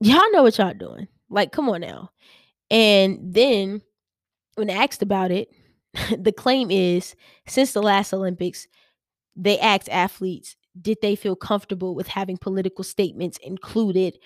Y'all 0.00 0.30
know 0.32 0.42
what 0.42 0.58
y'all 0.58 0.74
doing. 0.74 1.08
Like, 1.30 1.52
come 1.52 1.68
on 1.68 1.80
now. 1.80 2.10
And 2.70 3.18
then 3.22 3.82
when 4.56 4.70
asked 4.70 5.02
about 5.02 5.30
it, 5.30 5.48
the 6.18 6.32
claim 6.32 6.70
is 6.70 7.14
since 7.46 7.72
the 7.72 7.82
last 7.82 8.12
Olympics, 8.12 8.66
they 9.36 9.58
asked 9.58 9.88
athletes, 9.90 10.56
did 10.80 10.98
they 11.00 11.16
feel 11.16 11.36
comfortable 11.36 11.94
with 11.94 12.08
having 12.08 12.36
political 12.36 12.84
statements 12.84 13.38
included 13.38 14.18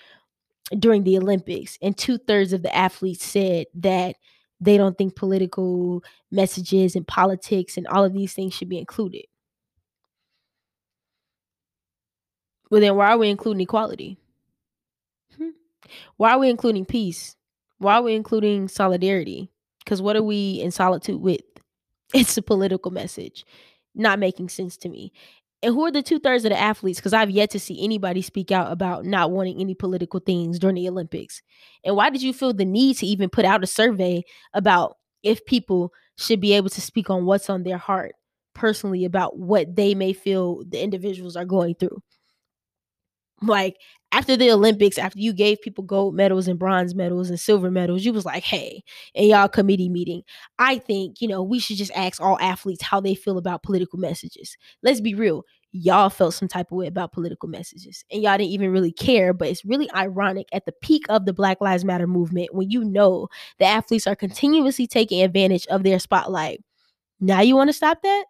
during 0.77 1.03
the 1.03 1.17
Olympics? 1.17 1.77
And 1.81 1.97
two 1.97 2.17
thirds 2.17 2.53
of 2.53 2.63
the 2.63 2.75
athletes 2.75 3.25
said 3.25 3.67
that 3.75 4.15
they 4.61 4.77
don't 4.77 4.97
think 4.97 5.15
political 5.15 6.03
messages 6.31 6.95
and 6.95 7.07
politics 7.07 7.77
and 7.77 7.87
all 7.87 8.05
of 8.05 8.13
these 8.13 8.33
things 8.33 8.53
should 8.53 8.69
be 8.69 8.77
included. 8.77 9.25
Well, 12.69 12.79
then 12.79 12.95
why 12.95 13.11
are 13.11 13.17
we 13.17 13.29
including 13.29 13.61
equality? 13.61 14.17
Hmm. 15.37 15.49
Why 16.17 16.31
are 16.31 16.39
we 16.39 16.49
including 16.49 16.85
peace? 16.85 17.35
Why 17.79 17.95
are 17.95 18.03
we 18.03 18.15
including 18.15 18.67
solidarity? 18.67 19.49
Because 19.79 20.01
what 20.01 20.15
are 20.15 20.23
we 20.23 20.61
in 20.61 20.71
solitude 20.71 21.19
with? 21.19 21.41
It's 22.13 22.37
a 22.37 22.41
political 22.41 22.91
message, 22.91 23.45
not 23.95 24.19
making 24.19 24.49
sense 24.49 24.75
to 24.77 24.89
me. 24.89 25.13
And 25.63 25.75
who 25.75 25.85
are 25.85 25.91
the 25.91 26.01
two 26.01 26.19
thirds 26.19 26.43
of 26.43 26.49
the 26.49 26.59
athletes? 26.59 26.99
Because 26.99 27.13
I've 27.13 27.29
yet 27.29 27.51
to 27.51 27.59
see 27.59 27.83
anybody 27.83 28.21
speak 28.21 28.51
out 28.51 28.71
about 28.71 29.05
not 29.05 29.31
wanting 29.31 29.59
any 29.59 29.75
political 29.75 30.19
things 30.19 30.57
during 30.57 30.75
the 30.75 30.89
Olympics. 30.89 31.41
And 31.83 31.95
why 31.95 32.09
did 32.09 32.23
you 32.23 32.33
feel 32.33 32.53
the 32.53 32.65
need 32.65 32.97
to 32.97 33.05
even 33.05 33.29
put 33.29 33.45
out 33.45 33.63
a 33.63 33.67
survey 33.67 34.23
about 34.53 34.97
if 35.21 35.45
people 35.45 35.93
should 36.17 36.41
be 36.41 36.53
able 36.53 36.69
to 36.69 36.81
speak 36.81 37.09
on 37.11 37.25
what's 37.25 37.49
on 37.49 37.63
their 37.63 37.77
heart 37.77 38.13
personally 38.55 39.05
about 39.05 39.37
what 39.37 39.75
they 39.75 39.93
may 39.93 40.13
feel 40.13 40.63
the 40.67 40.81
individuals 40.81 41.35
are 41.35 41.45
going 41.45 41.75
through? 41.75 42.01
Like 43.43 43.77
after 44.11 44.35
the 44.35 44.51
Olympics, 44.51 44.97
after 44.97 45.19
you 45.19 45.31
gave 45.33 45.61
people 45.61 45.83
gold 45.83 46.15
medals 46.15 46.47
and 46.47 46.59
bronze 46.59 46.93
medals 46.93 47.29
and 47.29 47.39
silver 47.39 47.71
medals, 47.71 48.03
you 48.03 48.11
was 48.11 48.25
like, 48.25 48.43
hey, 48.43 48.83
in 49.13 49.29
y'all 49.29 49.47
committee 49.47 49.89
meeting, 49.89 50.23
I 50.59 50.79
think, 50.79 51.21
you 51.21 51.27
know, 51.27 51.41
we 51.41 51.59
should 51.59 51.77
just 51.77 51.91
ask 51.95 52.21
all 52.21 52.39
athletes 52.39 52.83
how 52.83 52.99
they 52.99 53.15
feel 53.15 53.37
about 53.37 53.63
political 53.63 53.99
messages. 53.99 54.57
Let's 54.83 54.99
be 54.99 55.15
real. 55.15 55.45
Y'all 55.71 56.09
felt 56.09 56.33
some 56.33 56.49
type 56.49 56.71
of 56.71 56.77
way 56.77 56.87
about 56.87 57.13
political 57.13 57.47
messages 57.47 58.03
and 58.11 58.21
y'all 58.21 58.37
didn't 58.37 58.51
even 58.51 58.71
really 58.71 58.91
care. 58.91 59.31
But 59.33 59.47
it's 59.47 59.63
really 59.63 59.89
ironic 59.93 60.47
at 60.51 60.65
the 60.65 60.73
peak 60.73 61.05
of 61.07 61.25
the 61.25 61.33
Black 61.33 61.61
Lives 61.61 61.85
Matter 61.85 62.07
movement 62.07 62.53
when 62.53 62.69
you 62.69 62.83
know 62.83 63.29
the 63.59 63.65
athletes 63.65 64.07
are 64.07 64.15
continuously 64.15 64.87
taking 64.87 65.23
advantage 65.23 65.65
of 65.67 65.83
their 65.83 65.99
spotlight. 65.99 66.61
Now 67.21 67.39
you 67.39 67.55
want 67.55 67.69
to 67.69 67.73
stop 67.73 68.01
that? 68.01 68.25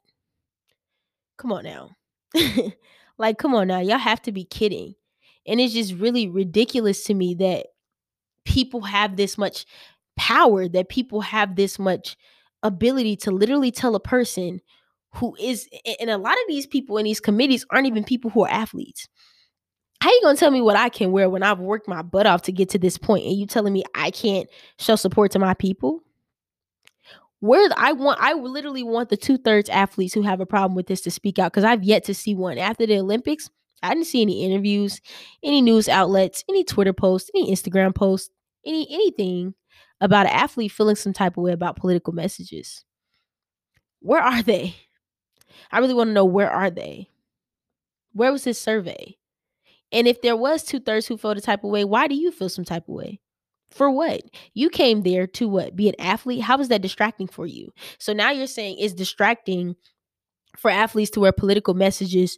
Come 1.38 1.54
on 1.54 1.64
now. 1.64 1.90
like, 3.18 3.40
come 3.40 3.56
on 3.56 3.68
now. 3.68 3.80
Y'all 3.80 3.98
have 3.98 4.22
to 4.24 4.32
be 4.32 4.44
kidding. 4.44 4.94
And 5.48 5.60
it's 5.60 5.74
just 5.74 5.94
really 5.94 6.28
ridiculous 6.28 7.04
to 7.06 7.14
me 7.14 7.36
that 7.36 7.68
people 8.46 8.82
have 8.82 9.16
this 9.16 9.38
much 9.38 9.66
power, 10.18 10.68
that 10.70 10.90
people 10.90 11.22
have 11.22 11.56
this 11.56 11.80
much 11.80 12.16
ability 12.64 13.16
to 13.18 13.32
literally 13.32 13.72
tell 13.72 13.96
a 13.96 14.00
person 14.00 14.62
who 15.16 15.36
is 15.40 15.68
and 16.00 16.10
a 16.10 16.18
lot 16.18 16.34
of 16.34 16.44
these 16.48 16.68
people 16.68 16.98
in 16.98 17.06
these 17.06 17.20
committees 17.20 17.66
aren't 17.70 17.88
even 17.88 18.04
people 18.04 18.30
who 18.32 18.46
are 18.46 18.52
athletes. 18.52 19.08
How 20.02 20.10
are 20.10 20.14
you 20.14 20.22
gonna 20.24 20.38
tell 20.38 20.52
me 20.52 20.62
what 20.62 20.76
I 20.76 20.90
can 20.90 21.12
wear 21.12 21.30
when 21.30 21.44
I've 21.44 21.60
worked 21.60 21.88
my 21.88 22.02
butt 22.02 22.26
off 22.26 22.44
to 22.44 22.52
get 22.52 22.70
to 22.70 22.80
this 22.80 22.98
point 22.98 23.26
and 23.26 23.36
you 23.36 23.46
telling 23.46 23.74
me 23.74 23.84
I 23.94 24.12
can't 24.12 24.50
show 24.80 24.96
support 24.96 25.32
to 25.32 25.40
my 25.40 25.54
people? 25.54 26.02
Where 27.40 27.70
I 27.76 27.92
want, 27.94 28.20
I 28.22 28.34
literally 28.34 28.84
want 28.84 29.10
the 29.10 29.18
two 29.18 29.38
thirds 29.38 29.68
athletes 29.70 30.14
who 30.14 30.22
have 30.22 30.40
a 30.40 30.46
problem 30.46 30.76
with 30.76 30.86
this 30.86 31.02
to 31.02 31.12
speak 31.12 31.40
out 31.40 31.52
because 31.52 31.64
I've 31.64 31.84
yet 31.84 32.04
to 32.06 32.14
see 32.14 32.36
one. 32.36 32.60
After 32.60 32.86
the 32.86 33.00
Olympics, 33.00 33.50
I 33.84 33.94
didn't 33.94 34.08
see 34.08 34.22
any 34.22 34.46
interviews, 34.46 35.02
any 35.44 35.62
news 35.62 35.90
outlets, 35.90 36.44
any 36.50 36.64
Twitter 36.64 36.94
posts, 36.94 37.30
any 37.36 37.52
Instagram 37.52 37.96
posts, 37.96 38.30
any 38.66 38.88
anything 38.92 39.56
about 40.00 40.26
an 40.26 40.34
athlete 40.34 40.72
feeling 40.72 40.96
some 40.96 41.14
type 41.14 41.38
of 41.38 41.44
way 41.44 41.52
about 41.52 41.78
political 41.78 42.14
messages. 42.14 42.84
Where 44.00 44.22
are 44.22 44.42
they? 44.42 44.76
I 45.72 45.80
really 45.80 45.94
want 45.94 46.10
to 46.10 46.14
know 46.14 46.26
where 46.26 46.50
are 46.50 46.70
they? 46.70 47.08
Where 48.14 48.32
was 48.32 48.44
this 48.44 48.60
survey? 48.60 49.18
And 49.92 50.08
if 50.08 50.22
there 50.22 50.36
was 50.36 50.64
two 50.64 50.80
thirds 50.80 51.06
who 51.06 51.18
felt 51.18 51.38
a 51.38 51.42
type 51.42 51.64
of 51.64 51.70
way, 51.70 51.84
why 51.84 52.08
do 52.08 52.16
you 52.16 52.32
feel 52.32 52.50
some 52.50 52.66
type 52.66 52.88
of 52.88 52.96
way? 52.96 53.20
For 53.70 53.90
what? 53.90 54.22
You 54.54 54.70
came 54.70 55.04
there 55.04 55.28
to 55.28 55.48
what? 55.48 55.76
Be 55.76 55.88
an 55.90 55.96
athlete? 56.00 56.42
How 56.42 56.60
is 56.60 56.68
that 56.70 56.82
distracting 56.82 57.28
for 57.28 57.46
you? 57.46 57.72
So 58.00 58.12
now 58.12 58.32
you're 58.32 58.48
saying 58.48 58.78
it's 58.80 58.94
distracting 58.94 59.76
for 60.58 60.70
athletes 60.70 61.12
to 61.12 61.22
wear 61.22 61.32
political 61.32 61.74
messages 61.74 62.38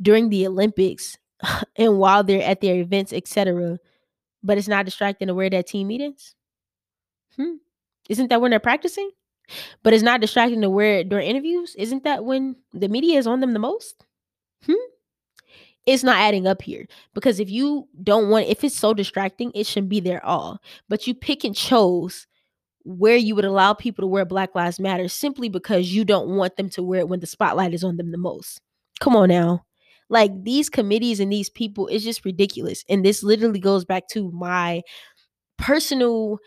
during 0.00 0.28
the 0.28 0.46
Olympics 0.46 1.16
and 1.76 1.98
while 1.98 2.24
they're 2.24 2.42
at 2.42 2.60
their 2.60 2.76
events, 2.76 3.12
etc. 3.12 3.78
But 4.42 4.58
it's 4.58 4.68
not 4.68 4.84
distracting 4.84 5.28
to 5.28 5.34
wear 5.34 5.50
that 5.50 5.66
team 5.66 5.88
meetings? 5.88 6.34
Hmm. 7.36 7.56
Isn't 8.08 8.28
that 8.28 8.40
when 8.40 8.50
they're 8.50 8.60
practicing? 8.60 9.10
But 9.82 9.92
it's 9.92 10.02
not 10.02 10.20
distracting 10.20 10.60
to 10.62 10.70
wear 10.70 10.98
it 10.98 11.08
during 11.08 11.28
interviews? 11.28 11.74
Isn't 11.76 12.04
that 12.04 12.24
when 12.24 12.56
the 12.72 12.88
media 12.88 13.18
is 13.18 13.26
on 13.26 13.40
them 13.40 13.52
the 13.52 13.58
most? 13.58 14.04
Hmm 14.64 14.74
it's 15.86 16.02
not 16.02 16.16
adding 16.16 16.46
up 16.46 16.62
here 16.62 16.86
because 17.12 17.40
if 17.40 17.50
you 17.50 17.88
don't 18.02 18.28
want 18.28 18.46
if 18.46 18.64
it's 18.64 18.76
so 18.76 18.94
distracting 18.94 19.50
it 19.54 19.66
shouldn't 19.66 19.90
be 19.90 20.00
there 20.00 20.24
all 20.24 20.60
but 20.88 21.06
you 21.06 21.14
pick 21.14 21.44
and 21.44 21.54
chose 21.54 22.26
where 22.84 23.16
you 23.16 23.34
would 23.34 23.44
allow 23.44 23.72
people 23.72 24.02
to 24.02 24.06
wear 24.06 24.24
black 24.24 24.54
lives 24.54 24.80
matter 24.80 25.08
simply 25.08 25.48
because 25.48 25.94
you 25.94 26.04
don't 26.04 26.28
want 26.28 26.56
them 26.56 26.68
to 26.68 26.82
wear 26.82 27.00
it 27.00 27.08
when 27.08 27.20
the 27.20 27.26
spotlight 27.26 27.74
is 27.74 27.84
on 27.84 27.96
them 27.96 28.10
the 28.12 28.18
most 28.18 28.60
come 29.00 29.16
on 29.16 29.28
now 29.28 29.64
like 30.08 30.30
these 30.44 30.68
committees 30.68 31.20
and 31.20 31.32
these 31.32 31.50
people 31.50 31.86
it's 31.88 32.04
just 32.04 32.24
ridiculous 32.24 32.84
and 32.88 33.04
this 33.04 33.22
literally 33.22 33.60
goes 33.60 33.84
back 33.84 34.06
to 34.08 34.30
my 34.32 34.82
personal 35.58 36.38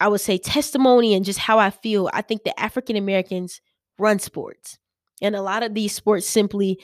i 0.00 0.08
would 0.08 0.20
say 0.20 0.38
testimony 0.38 1.14
and 1.14 1.24
just 1.24 1.38
how 1.38 1.58
i 1.58 1.70
feel 1.70 2.10
i 2.12 2.20
think 2.20 2.44
that 2.44 2.58
african 2.60 2.96
americans 2.96 3.60
run 3.98 4.18
sports 4.18 4.78
and 5.20 5.36
a 5.36 5.42
lot 5.42 5.62
of 5.62 5.74
these 5.74 5.94
sports 5.94 6.26
simply 6.26 6.78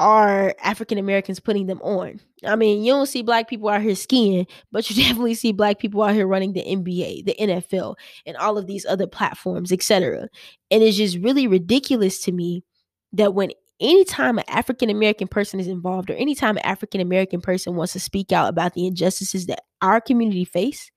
are 0.00 0.54
African 0.62 0.96
Americans 0.96 1.40
putting 1.40 1.66
them 1.66 1.80
on. 1.82 2.20
I 2.42 2.56
mean, 2.56 2.82
you 2.82 2.90
don't 2.90 3.04
see 3.04 3.20
black 3.20 3.50
people 3.50 3.68
out 3.68 3.82
here 3.82 3.94
skiing, 3.94 4.46
but 4.72 4.88
you 4.88 4.96
definitely 5.02 5.34
see 5.34 5.52
black 5.52 5.78
people 5.78 6.02
out 6.02 6.14
here 6.14 6.26
running 6.26 6.54
the 6.54 6.64
NBA, 6.64 7.26
the 7.26 7.36
NFL, 7.38 7.96
and 8.24 8.34
all 8.38 8.56
of 8.56 8.66
these 8.66 8.86
other 8.86 9.06
platforms, 9.06 9.70
etc. 9.70 10.26
And 10.70 10.82
it's 10.82 10.96
just 10.96 11.18
really 11.18 11.46
ridiculous 11.46 12.18
to 12.22 12.32
me 12.32 12.64
that 13.12 13.34
when 13.34 13.50
anytime 13.80 14.38
an 14.38 14.44
African 14.48 14.90
American 14.90 15.28
person 15.28 15.60
is 15.60 15.66
involved 15.66 16.10
or 16.10 16.14
anytime 16.14 16.56
an 16.56 16.64
African 16.64 17.00
American 17.00 17.40
person 17.40 17.74
wants 17.74 17.92
to 17.94 18.00
speak 18.00 18.32
out 18.32 18.48
about 18.48 18.74
the 18.74 18.86
injustices 18.86 19.46
that 19.46 19.62
our 19.80 20.00
community 20.00 20.44
face, 20.44 20.90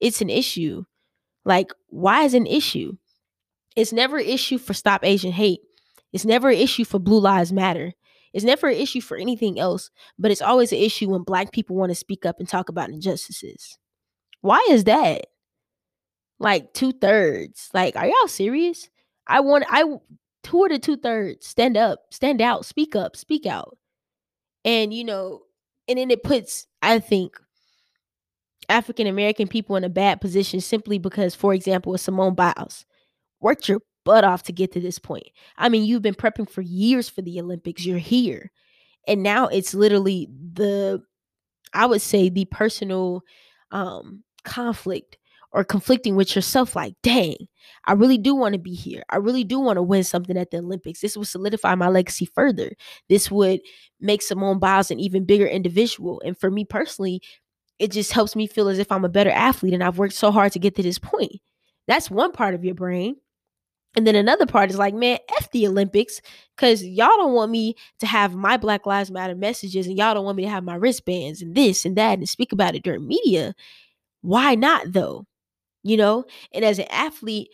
it's 0.00 0.20
an 0.20 0.30
issue. 0.30 0.84
Like, 1.44 1.72
why 1.88 2.24
is 2.24 2.34
an 2.34 2.46
issue? 2.46 2.96
It's 3.76 3.92
never 3.92 4.18
an 4.18 4.26
issue 4.26 4.58
for 4.58 4.74
Stop 4.74 5.04
Asian 5.04 5.32
Hate. 5.32 5.60
It's 6.12 6.24
never 6.24 6.48
an 6.48 6.58
issue 6.58 6.84
for 6.84 6.98
Blue 6.98 7.20
Lives 7.20 7.52
Matter. 7.52 7.92
It's 8.32 8.44
never 8.44 8.68
an 8.68 8.76
issue 8.76 9.00
for 9.00 9.16
anything 9.16 9.58
else, 9.58 9.90
but 10.18 10.30
it's 10.30 10.42
always 10.42 10.72
an 10.72 10.78
issue 10.78 11.10
when 11.10 11.22
black 11.22 11.52
people 11.52 11.76
want 11.76 11.90
to 11.90 11.94
speak 11.94 12.26
up 12.26 12.38
and 12.38 12.48
talk 12.48 12.68
about 12.68 12.90
injustices. 12.90 13.78
Why 14.40 14.66
is 14.70 14.84
that? 14.84 15.26
Like 16.38 16.74
two 16.74 16.92
thirds. 16.92 17.70
Like, 17.72 17.96
are 17.96 18.06
y'all 18.06 18.28
serious? 18.28 18.90
I 19.26 19.40
want 19.40 19.64
I 19.68 19.84
two 20.46 20.64
of 20.64 20.70
the 20.70 20.78
two 20.78 20.96
thirds 20.96 21.46
stand 21.46 21.76
up, 21.76 22.00
stand 22.10 22.40
out, 22.40 22.64
speak 22.64 22.94
up, 22.94 23.16
speak 23.16 23.46
out. 23.46 23.76
And 24.64 24.94
you 24.94 25.04
know, 25.04 25.42
and 25.88 25.98
then 25.98 26.10
it 26.10 26.22
puts, 26.22 26.66
I 26.82 26.98
think, 27.00 27.36
African 28.68 29.06
American 29.06 29.48
people 29.48 29.76
in 29.76 29.84
a 29.84 29.88
bad 29.88 30.20
position 30.20 30.60
simply 30.60 30.98
because, 30.98 31.34
for 31.34 31.52
example, 31.52 31.92
with 31.92 32.00
Simone 32.00 32.34
Biles 32.34 32.84
worked 33.40 33.68
your 33.68 33.80
butt 34.04 34.24
off 34.24 34.44
to 34.44 34.52
get 34.52 34.72
to 34.72 34.80
this 34.80 34.98
point. 34.98 35.26
I 35.56 35.68
mean, 35.68 35.84
you've 35.84 36.02
been 36.02 36.14
prepping 36.14 36.48
for 36.48 36.62
years 36.62 37.08
for 37.08 37.22
the 37.22 37.40
Olympics. 37.40 37.84
You're 37.84 37.98
here. 37.98 38.50
And 39.08 39.22
now 39.22 39.48
it's 39.48 39.74
literally 39.74 40.28
the 40.30 41.02
I 41.74 41.86
would 41.86 42.02
say 42.02 42.28
the 42.28 42.44
personal 42.46 43.22
um 43.72 44.22
conflict 44.44 45.18
or 45.56 45.64
conflicting 45.64 46.16
with 46.16 46.36
yourself 46.36 46.76
like, 46.76 46.92
dang, 47.02 47.34
I 47.86 47.94
really 47.94 48.18
do 48.18 48.34
want 48.34 48.52
to 48.52 48.58
be 48.58 48.74
here. 48.74 49.02
I 49.08 49.16
really 49.16 49.42
do 49.42 49.58
want 49.58 49.78
to 49.78 49.82
win 49.82 50.04
something 50.04 50.36
at 50.36 50.50
the 50.50 50.58
Olympics. 50.58 51.00
This 51.00 51.16
would 51.16 51.28
solidify 51.28 51.74
my 51.76 51.88
legacy 51.88 52.26
further. 52.26 52.72
This 53.08 53.30
would 53.30 53.60
make 53.98 54.20
Simone 54.20 54.58
Biles 54.58 54.90
an 54.90 55.00
even 55.00 55.24
bigger 55.24 55.46
individual. 55.46 56.20
And 56.26 56.38
for 56.38 56.50
me 56.50 56.66
personally, 56.66 57.22
it 57.78 57.90
just 57.90 58.12
helps 58.12 58.36
me 58.36 58.46
feel 58.46 58.68
as 58.68 58.78
if 58.78 58.92
I'm 58.92 59.06
a 59.06 59.08
better 59.08 59.30
athlete 59.30 59.72
and 59.72 59.82
I've 59.82 59.96
worked 59.96 60.12
so 60.12 60.30
hard 60.30 60.52
to 60.52 60.58
get 60.58 60.74
to 60.76 60.82
this 60.82 60.98
point. 60.98 61.32
That's 61.88 62.10
one 62.10 62.32
part 62.32 62.54
of 62.54 62.62
your 62.62 62.74
brain. 62.74 63.16
And 63.96 64.06
then 64.06 64.14
another 64.14 64.44
part 64.44 64.68
is 64.68 64.76
like, 64.76 64.92
man, 64.92 65.20
F 65.38 65.50
the 65.52 65.66
Olympics, 65.66 66.20
because 66.54 66.84
y'all 66.84 67.16
don't 67.16 67.32
want 67.32 67.50
me 67.50 67.76
to 68.00 68.06
have 68.06 68.34
my 68.34 68.58
Black 68.58 68.84
Lives 68.84 69.10
Matter 69.10 69.34
messages 69.34 69.86
and 69.86 69.96
y'all 69.96 70.12
don't 70.12 70.26
want 70.26 70.36
me 70.36 70.42
to 70.42 70.50
have 70.50 70.64
my 70.64 70.74
wristbands 70.74 71.40
and 71.40 71.54
this 71.54 71.86
and 71.86 71.96
that 71.96 72.18
and 72.18 72.28
speak 72.28 72.52
about 72.52 72.74
it 72.74 72.82
during 72.82 73.06
media. 73.06 73.54
Why 74.20 74.54
not 74.54 74.92
though? 74.92 75.24
You 75.86 75.96
know? 75.96 76.24
And 76.52 76.64
as 76.64 76.78
an 76.78 76.86
athlete, 76.90 77.48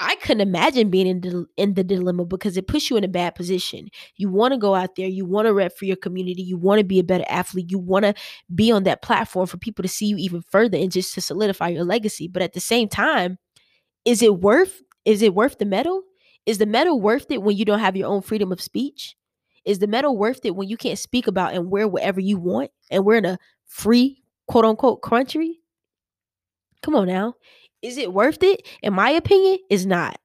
I 0.00 0.14
couldn't 0.16 0.42
imagine 0.42 0.90
being 0.90 1.06
in 1.06 1.20
the, 1.22 1.46
in 1.56 1.74
the 1.74 1.82
dilemma 1.82 2.24
because 2.24 2.56
it 2.56 2.68
puts 2.68 2.88
you 2.88 2.96
in 2.96 3.02
a 3.02 3.08
bad 3.08 3.34
position. 3.34 3.88
You 4.16 4.28
want 4.28 4.52
to 4.52 4.58
go 4.58 4.74
out 4.74 4.94
there, 4.94 5.08
you 5.08 5.24
want 5.24 5.46
to 5.46 5.54
rep 5.54 5.76
for 5.76 5.86
your 5.86 5.96
community, 5.96 6.42
you 6.42 6.56
want 6.56 6.78
to 6.78 6.84
be 6.84 7.00
a 7.00 7.04
better 7.04 7.24
athlete, 7.28 7.70
you 7.70 7.78
want 7.78 8.04
to 8.04 8.14
be 8.54 8.70
on 8.70 8.84
that 8.84 9.02
platform 9.02 9.46
for 9.46 9.56
people 9.56 9.82
to 9.82 9.88
see 9.88 10.06
you 10.06 10.16
even 10.18 10.42
further 10.42 10.78
and 10.78 10.92
just 10.92 11.14
to 11.14 11.20
solidify 11.20 11.68
your 11.68 11.84
legacy. 11.84 12.28
But 12.28 12.42
at 12.42 12.52
the 12.52 12.60
same 12.60 12.88
time, 12.88 13.38
is 14.04 14.22
it 14.22 14.40
worth 14.40 14.82
is 15.04 15.22
it 15.22 15.34
worth 15.34 15.58
the 15.58 15.64
medal? 15.64 16.02
Is 16.46 16.58
the 16.58 16.66
medal 16.66 17.00
worth 17.00 17.30
it 17.30 17.42
when 17.42 17.56
you 17.56 17.64
don't 17.64 17.78
have 17.78 17.96
your 17.96 18.08
own 18.08 18.22
freedom 18.22 18.52
of 18.52 18.60
speech? 18.60 19.16
Is 19.64 19.80
the 19.80 19.86
medal 19.86 20.16
worth 20.16 20.44
it 20.44 20.54
when 20.54 20.68
you 20.68 20.76
can't 20.76 20.98
speak 20.98 21.26
about 21.26 21.54
and 21.54 21.70
wear 21.70 21.88
whatever 21.88 22.20
you 22.20 22.38
want 22.38 22.70
and 22.90 23.04
we're 23.04 23.16
in 23.16 23.24
a 23.24 23.38
free 23.66 24.22
quote 24.46 24.64
unquote 24.64 25.02
country? 25.02 25.60
Come 26.82 26.94
on 26.94 27.08
now. 27.08 27.34
Is 27.82 27.96
it 27.96 28.12
worth 28.12 28.42
it? 28.42 28.66
In 28.82 28.92
my 28.94 29.10
opinion, 29.10 29.58
is 29.70 29.86
not. 29.86 30.18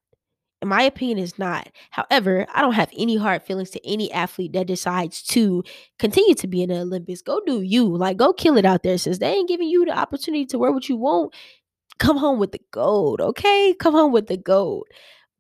In 0.62 0.70
my 0.70 0.84
opinion, 0.84 1.18
is 1.18 1.38
not. 1.38 1.70
However, 1.92 2.48
I 2.54 2.62
don't 2.62 2.74
have 2.74 2.90
any 2.98 3.18
hard 3.18 3.44
feelings 3.44 3.70
to 3.72 3.86
any 3.86 4.12
athlete 4.12 4.54
that 4.54 4.68
decides 4.68 5.22
to 5.24 5.64
continue 6.00 6.36
to 6.36 6.48
be 6.48 6.64
in 6.64 6.70
the 6.70 6.80
Olympics. 6.80 7.22
Go 7.22 7.42
do 7.46 7.62
you. 7.62 7.86
Like, 7.86 8.18
go 8.18 8.34
kill 8.34 8.58
it 8.58 8.66
out 8.66 8.84
there. 8.84 8.98
Since 8.98 9.20
they 9.20 9.34
ain't 9.34 9.50
giving 9.50 9.68
you 9.68 9.86
the 9.86 9.98
opportunity 9.98 10.46
to 10.48 10.58
wear 10.58 10.72
what 10.72 10.88
you 10.88 10.96
want, 10.96 11.34
come 12.00 12.18
home 12.18 12.40
with 12.40 12.54
the 12.54 12.62
gold, 12.72 13.22
okay? 13.22 13.76
Come 13.80 13.94
home 13.94 14.12
with 14.12 14.28
the 14.28 14.38
gold. 14.38 14.88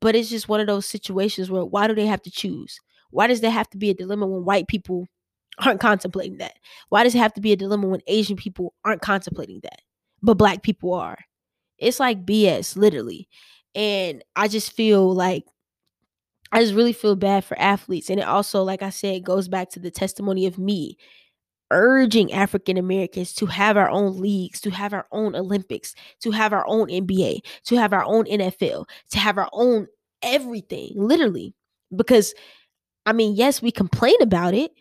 But 0.02 0.16
it's 0.16 0.30
just 0.30 0.50
one 0.50 0.60
of 0.60 0.68
those 0.68 0.86
situations 0.86 1.50
where 1.50 1.64
why 1.64 1.88
do 1.88 1.96
they 1.96 2.06
have 2.06 2.22
to 2.24 2.32
choose? 2.32 2.80
Why 3.10 3.28
does 3.28 3.42
there 3.42 3.52
have 3.52 3.70
to 3.70 3.78
be 3.78 3.90
a 3.90 3.94
dilemma 3.94 4.28
when 4.28 4.44
white 4.44 4.68
people 4.68 5.08
aren't 5.60 5.80
contemplating 5.80 6.38
that? 6.40 6.54
Why 6.90 7.04
does 7.04 7.16
it 7.16 7.20
have 7.20 7.34
to 7.36 7.42
be 7.42 7.54
a 7.54 7.56
dilemma 7.56 7.88
when 7.88 8.02
Asian 8.08 8.36
people 8.36 8.74
aren't 8.84 9.02
contemplating 9.02 9.62
that, 9.64 9.82
but 10.22 10.34
black 10.34 10.64
people 10.64 10.94
are? 10.94 11.18
It's 11.84 12.00
like 12.00 12.26
BS, 12.26 12.76
literally. 12.76 13.28
And 13.76 14.24
I 14.36 14.48
just 14.48 14.72
feel 14.74 15.14
like 15.14 15.46
I 16.52 16.62
just 16.62 16.74
really 16.76 16.94
feel 16.94 17.16
bad 17.16 17.44
for 17.44 17.60
athletes. 17.60 18.10
And 18.10 18.20
it 18.20 18.28
also, 18.28 18.62
like 18.64 18.84
I 18.84 18.90
said, 18.90 19.24
goes 19.24 19.48
back 19.48 19.70
to 19.72 19.80
the 19.80 19.92
testimony 19.92 20.46
of 20.46 20.58
me 20.60 20.98
urging 21.72 22.34
African 22.34 22.78
Americans 22.78 23.34
to 23.36 23.48
have 23.48 23.78
our 23.78 23.90
own 23.90 24.20
leagues, 24.22 24.62
to 24.62 24.72
have 24.72 24.94
our 24.94 25.08
own 25.12 25.36
Olympics, 25.36 25.96
to 26.22 26.32
have 26.32 26.54
our 26.54 26.66
own 26.68 26.90
NBA, 26.92 27.42
to 27.66 27.78
have 27.78 27.94
our 27.94 28.06
own 28.06 28.28
NFL, 28.28 28.86
to 29.12 29.20
have 29.20 29.38
our 29.38 29.50
own 29.54 29.88
everything, 30.24 30.92
literally. 30.96 31.54
Because, 31.96 32.34
I 33.06 33.14
mean, 33.14 33.36
yes, 33.36 33.62
we 33.62 33.72
complain 33.72 34.16
about 34.22 34.54
it. 34.54 34.72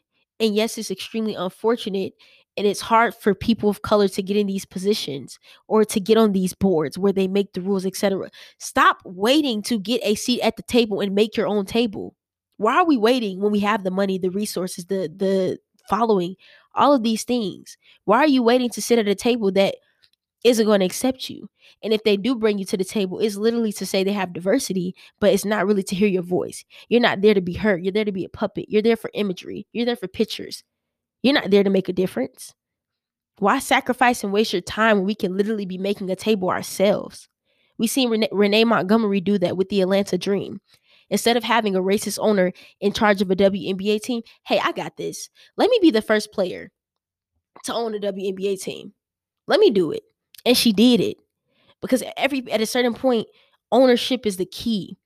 And 0.41 0.55
yes, 0.55 0.79
it's 0.79 0.91
extremely 0.91 1.35
unfortunate. 1.35 2.15
And 2.57 2.67
it's 2.67 2.83
hard 2.83 3.15
for 3.15 3.35
people 3.35 3.71
of 3.71 3.83
color 3.83 4.09
to 4.09 4.23
get 4.23 4.37
in 4.37 4.47
these 4.47 4.67
positions 4.67 5.39
or 5.69 5.85
to 5.87 5.99
get 6.01 6.19
on 6.19 6.33
these 6.33 6.53
boards 6.53 6.99
where 6.99 7.13
they 7.13 7.27
make 7.27 7.55
the 7.55 7.63
rules, 7.63 7.87
etc. 7.87 8.31
Stop 8.59 8.99
waiting 9.05 9.63
to 9.63 9.79
get 9.79 10.03
a 10.05 10.15
seat 10.15 10.43
at 10.43 10.57
the 10.57 10.63
table 10.63 11.01
and 11.01 11.15
make 11.15 11.37
your 11.37 11.47
own 11.47 11.65
table. 11.65 12.15
Why 12.59 12.77
are 12.77 12.87
we 12.87 12.99
waiting 12.99 13.41
when 13.41 13.53
we 13.53 13.61
have 13.61 13.85
the 13.85 13.91
money, 13.91 14.19
the 14.19 14.31
resources, 14.31 14.85
the 14.87 15.11
the 15.15 15.59
following 15.89 16.37
all 16.75 16.95
of 16.95 17.03
these 17.03 17.25
things. 17.25 17.77
Why 18.05 18.19
are 18.19 18.27
you 18.27 18.43
waiting 18.43 18.71
to 18.71 18.83
sit 18.83 18.99
at 18.99 19.09
a 19.09 19.15
table 19.15 19.53
that 19.53 19.75
isn't 20.45 20.67
going 20.67 20.81
to 20.81 20.87
accept 20.87 21.31
you. 21.31 21.49
And 21.83 21.93
if 21.93 22.03
they 22.03 22.17
do 22.17 22.35
bring 22.35 22.59
you 22.59 22.65
to 22.67 22.77
the 22.77 22.85
table, 22.85 23.21
it's 23.21 23.37
literally 23.37 23.73
to 23.75 23.87
say 23.87 24.03
they 24.03 24.13
have 24.13 24.33
diversity, 24.33 24.95
but 25.21 25.33
it's 25.33 25.45
not 25.45 25.67
really 25.67 25.85
to 25.85 25.95
hear 25.95 26.09
your 26.09 26.23
voice. 26.23 26.65
You're 26.89 27.01
not 27.01 27.21
there 27.21 27.35
to 27.35 27.41
be 27.41 27.55
heard. 27.55 27.85
You're 27.85 27.93
there 27.93 28.05
to 28.05 28.13
be 28.13 28.25
a 28.25 28.29
puppet. 28.29 28.67
You're 28.69 28.83
there 28.83 28.97
for 28.97 29.11
imagery. 29.15 29.67
You're 29.73 29.87
there 29.87 29.97
for 29.97 30.09
pictures. 30.09 30.65
You're 31.23 31.35
not 31.35 31.51
there 31.51 31.65
to 31.65 31.71
make 31.71 31.89
a 31.89 31.93
difference. 31.93 32.55
Why 33.39 33.59
sacrifice 33.59 34.23
and 34.23 34.33
waste 34.33 34.53
your 34.53 34.63
time 34.63 34.99
when 34.99 35.07
we 35.07 35.15
can 35.15 35.37
literally 35.37 35.67
be 35.67 35.79
making 35.79 36.11
a 36.11 36.17
table 36.17 36.51
ourselves? 36.51 37.29
We 37.79 37.87
seen 37.87 38.11
Renee, 38.11 38.29
Renee 38.31 38.65
Montgomery 38.65 39.21
do 39.21 39.39
that 39.39 39.57
with 39.57 39.69
the 39.69 39.81
Atlanta 39.81 40.19
Dream. 40.19 40.61
Instead 41.11 41.37
of 41.37 41.45
having 41.45 41.75
a 41.75 41.81
racist 41.81 42.19
owner 42.21 42.53
in 42.81 42.93
charge 42.93 43.21
of 43.21 43.31
a 43.31 43.37
WNBA 43.37 44.01
team, 44.01 44.23
hey, 44.47 44.61
I 44.63 44.73
got 44.73 44.97
this. 44.97 45.29
Let 45.57 45.69
me 45.69 45.79
be 45.83 45.91
the 45.91 46.03
first 46.03 46.33
player 46.33 46.71
to 47.65 47.75
own 47.75 47.95
a 47.95 47.99
WNBA 47.99 48.63
team. 48.63 48.93
Let 49.47 49.61
me 49.61 49.71
do 49.71 49.91
it. 49.91 50.03
And 50.47 50.57
she 50.57 50.73
did 50.73 51.01
it. 51.01 51.17
Because 51.81 52.03
every 52.17 52.51
at 52.51 52.61
a 52.61 52.67
certain 52.67 52.95
point, 52.95 53.27
ownership 53.71 54.25
is 54.25 54.37
the 54.37 54.47
key. 54.47 54.97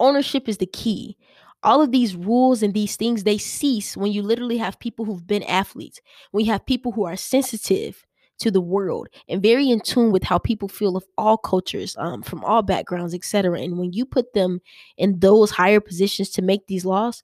Ownership 0.00 0.48
is 0.48 0.58
the 0.58 0.66
key. 0.66 1.16
All 1.64 1.80
of 1.82 1.92
these 1.92 2.14
rules 2.14 2.62
and 2.62 2.74
these 2.74 2.96
things 2.96 3.24
they 3.24 3.38
cease 3.38 3.96
when 3.96 4.12
you 4.12 4.22
literally 4.22 4.58
have 4.58 4.78
people 4.78 5.04
who've 5.04 5.26
been 5.26 5.42
athletes. 5.44 6.00
When 6.30 6.44
you 6.44 6.52
have 6.52 6.66
people 6.66 6.92
who 6.92 7.04
are 7.04 7.16
sensitive 7.16 8.04
to 8.38 8.50
the 8.50 8.60
world 8.60 9.08
and 9.28 9.42
very 9.42 9.70
in 9.70 9.80
tune 9.80 10.12
with 10.12 10.24
how 10.24 10.38
people 10.38 10.68
feel 10.68 10.96
of 10.96 11.04
all 11.16 11.38
cultures, 11.38 11.96
um, 11.98 12.22
from 12.22 12.44
all 12.44 12.62
backgrounds, 12.62 13.14
etc. 13.14 13.60
And 13.60 13.78
when 13.78 13.92
you 13.92 14.04
put 14.04 14.34
them 14.34 14.60
in 14.98 15.18
those 15.20 15.50
higher 15.50 15.80
positions 15.80 16.30
to 16.30 16.42
make 16.42 16.66
these 16.66 16.84
laws, 16.84 17.22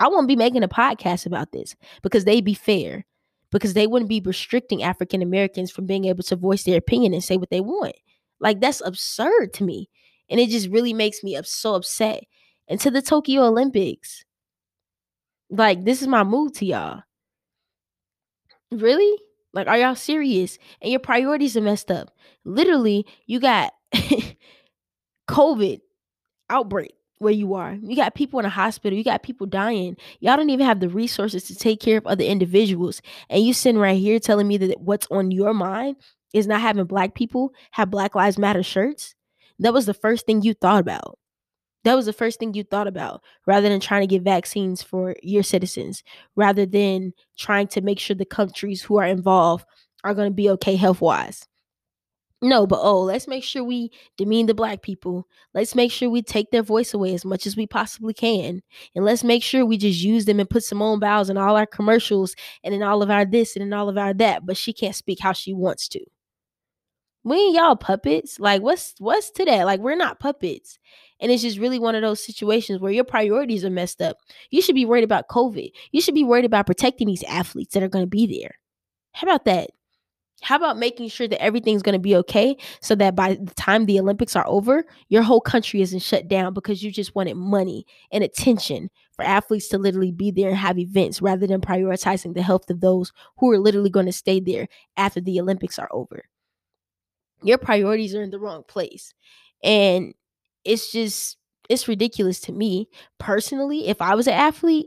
I 0.00 0.08
won't 0.08 0.28
be 0.28 0.36
making 0.36 0.62
a 0.62 0.68
podcast 0.68 1.26
about 1.26 1.52
this 1.52 1.74
because 2.02 2.24
they'd 2.24 2.44
be 2.44 2.54
fair 2.54 3.04
because 3.50 3.74
they 3.74 3.86
wouldn't 3.86 4.08
be 4.08 4.20
restricting 4.24 4.82
African 4.82 5.22
Americans 5.22 5.70
from 5.70 5.86
being 5.86 6.04
able 6.04 6.22
to 6.24 6.36
voice 6.36 6.64
their 6.64 6.78
opinion 6.78 7.14
and 7.14 7.24
say 7.24 7.36
what 7.36 7.50
they 7.50 7.60
want. 7.60 7.94
Like 8.40 8.60
that's 8.60 8.82
absurd 8.84 9.52
to 9.54 9.64
me. 9.64 9.88
And 10.30 10.38
it 10.38 10.50
just 10.50 10.68
really 10.68 10.92
makes 10.92 11.24
me 11.24 11.36
up 11.36 11.46
so 11.46 11.74
upset. 11.74 12.24
And 12.68 12.80
to 12.80 12.90
the 12.90 13.02
Tokyo 13.02 13.44
Olympics, 13.44 14.24
like 15.50 15.84
this 15.84 16.02
is 16.02 16.08
my 16.08 16.24
mood 16.24 16.54
to 16.56 16.66
y'all. 16.66 17.02
Really? 18.70 19.18
Like, 19.54 19.66
are 19.66 19.78
y'all 19.78 19.94
serious? 19.94 20.58
And 20.82 20.90
your 20.90 21.00
priorities 21.00 21.56
are 21.56 21.62
messed 21.62 21.90
up. 21.90 22.10
Literally, 22.44 23.06
you 23.26 23.40
got 23.40 23.72
COVID 25.28 25.80
outbreak 26.50 26.94
where 27.18 27.32
you 27.32 27.54
are. 27.54 27.76
You 27.82 27.96
got 27.96 28.14
people 28.14 28.38
in 28.38 28.44
a 28.44 28.50
hospital. 28.50 28.96
You 28.96 29.04
got 29.04 29.22
people 29.22 29.46
dying. 29.46 29.96
Y'all 30.20 30.36
don't 30.36 30.50
even 30.50 30.66
have 30.66 30.80
the 30.80 30.88
resources 30.88 31.44
to 31.44 31.54
take 31.54 31.80
care 31.80 31.98
of 31.98 32.06
other 32.06 32.24
individuals. 32.24 33.02
And 33.28 33.42
you 33.42 33.52
sitting 33.52 33.80
right 33.80 33.98
here 33.98 34.18
telling 34.20 34.46
me 34.46 34.56
that 34.58 34.80
what's 34.80 35.06
on 35.10 35.30
your 35.30 35.54
mind 35.54 35.96
is 36.32 36.46
not 36.46 36.60
having 36.60 36.84
black 36.84 37.14
people 37.14 37.52
have 37.72 37.90
Black 37.90 38.14
Lives 38.14 38.38
Matter 38.38 38.62
shirts. 38.62 39.14
That 39.58 39.72
was 39.72 39.86
the 39.86 39.94
first 39.94 40.26
thing 40.26 40.42
you 40.42 40.54
thought 40.54 40.80
about. 40.80 41.17
That 41.88 41.96
was 41.96 42.04
the 42.04 42.12
first 42.12 42.38
thing 42.38 42.52
you 42.52 42.64
thought 42.64 42.86
about 42.86 43.22
rather 43.46 43.66
than 43.66 43.80
trying 43.80 44.02
to 44.02 44.06
get 44.06 44.20
vaccines 44.20 44.82
for 44.82 45.16
your 45.22 45.42
citizens, 45.42 46.04
rather 46.36 46.66
than 46.66 47.14
trying 47.38 47.66
to 47.68 47.80
make 47.80 47.98
sure 47.98 48.14
the 48.14 48.26
countries 48.26 48.82
who 48.82 48.98
are 48.98 49.06
involved 49.06 49.64
are 50.04 50.12
going 50.12 50.30
to 50.30 50.34
be 50.34 50.50
okay 50.50 50.76
health 50.76 51.00
wise. 51.00 51.48
No, 52.42 52.66
but 52.66 52.80
oh, 52.82 53.00
let's 53.00 53.26
make 53.26 53.42
sure 53.42 53.64
we 53.64 53.90
demean 54.18 54.44
the 54.44 54.52
black 54.52 54.82
people. 54.82 55.26
Let's 55.54 55.74
make 55.74 55.90
sure 55.90 56.10
we 56.10 56.20
take 56.20 56.50
their 56.50 56.62
voice 56.62 56.92
away 56.92 57.14
as 57.14 57.24
much 57.24 57.46
as 57.46 57.56
we 57.56 57.66
possibly 57.66 58.12
can. 58.12 58.60
And 58.94 59.06
let's 59.06 59.24
make 59.24 59.42
sure 59.42 59.64
we 59.64 59.78
just 59.78 60.02
use 60.02 60.26
them 60.26 60.40
and 60.40 60.50
put 60.50 60.64
Simone 60.64 61.00
Biles 61.00 61.30
in 61.30 61.38
all 61.38 61.56
our 61.56 61.64
commercials 61.64 62.36
and 62.62 62.74
in 62.74 62.82
all 62.82 63.02
of 63.02 63.08
our 63.08 63.24
this 63.24 63.56
and 63.56 63.62
in 63.62 63.72
all 63.72 63.88
of 63.88 63.96
our 63.96 64.12
that. 64.12 64.44
But 64.44 64.58
she 64.58 64.74
can't 64.74 64.94
speak 64.94 65.20
how 65.22 65.32
she 65.32 65.54
wants 65.54 65.88
to. 65.88 66.04
We 67.24 67.54
y'all 67.54 67.76
puppets. 67.76 68.38
Like, 68.38 68.60
what's 68.60 68.94
what's 68.98 69.30
to 69.32 69.46
that? 69.46 69.64
Like, 69.64 69.80
we're 69.80 69.96
not 69.96 70.20
puppets. 70.20 70.78
And 71.20 71.32
it's 71.32 71.42
just 71.42 71.58
really 71.58 71.78
one 71.78 71.94
of 71.94 72.02
those 72.02 72.24
situations 72.24 72.80
where 72.80 72.92
your 72.92 73.04
priorities 73.04 73.64
are 73.64 73.70
messed 73.70 74.00
up. 74.00 74.18
You 74.50 74.62
should 74.62 74.74
be 74.74 74.86
worried 74.86 75.04
about 75.04 75.28
COVID. 75.28 75.70
You 75.90 76.00
should 76.00 76.14
be 76.14 76.24
worried 76.24 76.44
about 76.44 76.66
protecting 76.66 77.06
these 77.06 77.24
athletes 77.24 77.74
that 77.74 77.82
are 77.82 77.88
going 77.88 78.04
to 78.04 78.10
be 78.10 78.26
there. 78.40 78.54
How 79.12 79.26
about 79.26 79.44
that? 79.46 79.70
How 80.40 80.56
about 80.56 80.78
making 80.78 81.08
sure 81.08 81.26
that 81.26 81.42
everything's 81.42 81.82
going 81.82 81.94
to 81.94 81.98
be 81.98 82.14
okay 82.16 82.56
so 82.80 82.94
that 82.94 83.16
by 83.16 83.34
the 83.34 83.54
time 83.54 83.86
the 83.86 83.98
Olympics 83.98 84.36
are 84.36 84.46
over, 84.46 84.84
your 85.08 85.22
whole 85.22 85.40
country 85.40 85.82
isn't 85.82 85.98
shut 85.98 86.28
down 86.28 86.54
because 86.54 86.82
you 86.82 86.92
just 86.92 87.14
wanted 87.14 87.34
money 87.34 87.84
and 88.12 88.22
attention 88.22 88.88
for 89.12 89.24
athletes 89.24 89.66
to 89.68 89.78
literally 89.78 90.12
be 90.12 90.30
there 90.30 90.50
and 90.50 90.56
have 90.56 90.78
events 90.78 91.20
rather 91.20 91.46
than 91.46 91.60
prioritizing 91.60 92.34
the 92.34 92.42
health 92.42 92.70
of 92.70 92.80
those 92.80 93.12
who 93.38 93.50
are 93.50 93.58
literally 93.58 93.90
going 93.90 94.06
to 94.06 94.12
stay 94.12 94.38
there 94.38 94.68
after 94.96 95.20
the 95.20 95.40
Olympics 95.40 95.78
are 95.78 95.88
over? 95.90 96.24
Your 97.42 97.58
priorities 97.58 98.14
are 98.14 98.22
in 98.22 98.30
the 98.30 98.38
wrong 98.38 98.62
place. 98.62 99.14
And 99.64 100.14
it's 100.64 100.92
just, 100.92 101.36
it's 101.68 101.88
ridiculous 101.88 102.40
to 102.40 102.52
me 102.52 102.88
personally. 103.18 103.88
If 103.88 104.00
I 104.00 104.14
was 104.14 104.26
an 104.26 104.34
athlete, 104.34 104.86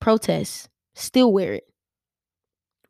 protest, 0.00 0.68
still 0.94 1.32
wear 1.32 1.54
it 1.54 1.64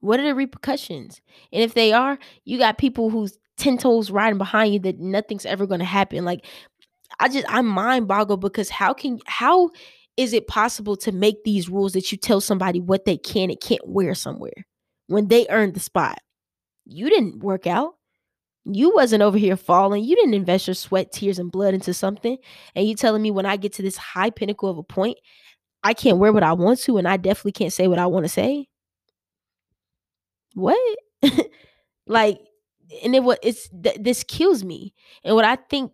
what 0.06 0.20
are 0.20 0.24
the 0.24 0.34
repercussions? 0.34 1.20
And 1.52 1.62
if 1.62 1.74
they 1.74 1.92
are, 1.92 2.18
you 2.44 2.58
got 2.58 2.78
people 2.78 3.10
who's 3.10 3.38
10 3.58 3.78
toes 3.78 4.10
riding 4.10 4.38
behind 4.38 4.72
you 4.72 4.80
that 4.80 5.00
nothing's 5.00 5.46
ever 5.46 5.66
going 5.66 5.80
to 5.80 5.86
happen. 5.86 6.24
Like, 6.24 6.46
I 7.18 7.28
just, 7.28 7.46
I'm 7.48 7.66
mind 7.66 8.06
boggled 8.08 8.40
because 8.40 8.68
how 8.70 8.92
can, 8.92 9.18
how 9.26 9.70
is 10.16 10.32
it 10.32 10.46
possible 10.46 10.96
to 10.98 11.12
make 11.12 11.44
these 11.44 11.68
rules 11.68 11.92
that 11.94 12.12
you 12.12 12.18
tell 12.18 12.40
somebody 12.40 12.80
what 12.80 13.04
they 13.04 13.16
can 13.16 13.50
and 13.50 13.60
can't 13.60 13.86
wear 13.86 14.14
somewhere 14.14 14.66
when 15.08 15.28
they 15.28 15.46
earned 15.48 15.74
the 15.74 15.80
spot? 15.80 16.18
You 16.84 17.08
didn't 17.10 17.40
work 17.40 17.66
out. 17.66 17.95
You 18.68 18.92
wasn't 18.94 19.22
over 19.22 19.38
here 19.38 19.56
falling. 19.56 20.04
You 20.04 20.16
didn't 20.16 20.34
invest 20.34 20.66
your 20.66 20.74
sweat, 20.74 21.12
tears, 21.12 21.38
and 21.38 21.52
blood 21.52 21.74
into 21.74 21.94
something. 21.94 22.36
And 22.74 22.86
you 22.86 22.94
telling 22.94 23.22
me 23.22 23.30
when 23.30 23.46
I 23.46 23.56
get 23.56 23.72
to 23.74 23.82
this 23.82 23.96
high 23.96 24.30
pinnacle 24.30 24.68
of 24.68 24.78
a 24.78 24.82
point, 24.82 25.18
I 25.84 25.94
can't 25.94 26.18
wear 26.18 26.32
what 26.32 26.42
I 26.42 26.52
want 26.52 26.80
to, 26.80 26.98
and 26.98 27.06
I 27.06 27.16
definitely 27.16 27.52
can't 27.52 27.72
say 27.72 27.86
what 27.86 27.98
I 27.98 28.06
want 28.06 28.24
to 28.24 28.28
say 28.28 28.66
what? 30.56 30.98
like, 32.06 32.40
and 33.04 33.14
it 33.14 33.22
what 33.22 33.38
it's 33.42 33.68
th- 33.68 33.98
this 34.00 34.24
kills 34.24 34.64
me. 34.64 34.94
And 35.22 35.36
what 35.36 35.44
I 35.44 35.56
think 35.56 35.92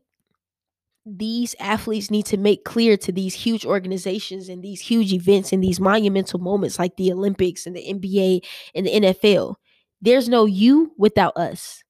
these 1.05 1.57
athletes 1.59 2.11
need 2.11 2.27
to 2.27 2.37
make 2.37 2.65
clear 2.65 2.97
to 2.97 3.11
these 3.11 3.35
huge 3.35 3.67
organizations 3.67 4.49
and 4.49 4.63
these 4.63 4.81
huge 4.81 5.13
events 5.13 5.53
and 5.53 5.63
these 5.63 5.81
monumental 5.81 6.39
moments 6.39 6.79
like 6.79 6.97
the 6.97 7.13
Olympics 7.13 7.67
and 7.67 7.75
the 7.75 7.83
NBA 7.83 8.47
and 8.75 8.87
the 8.87 9.01
NFL. 9.01 9.57
There's 10.01 10.29
no 10.29 10.45
you 10.47 10.93
without 10.97 11.37
us. 11.37 11.83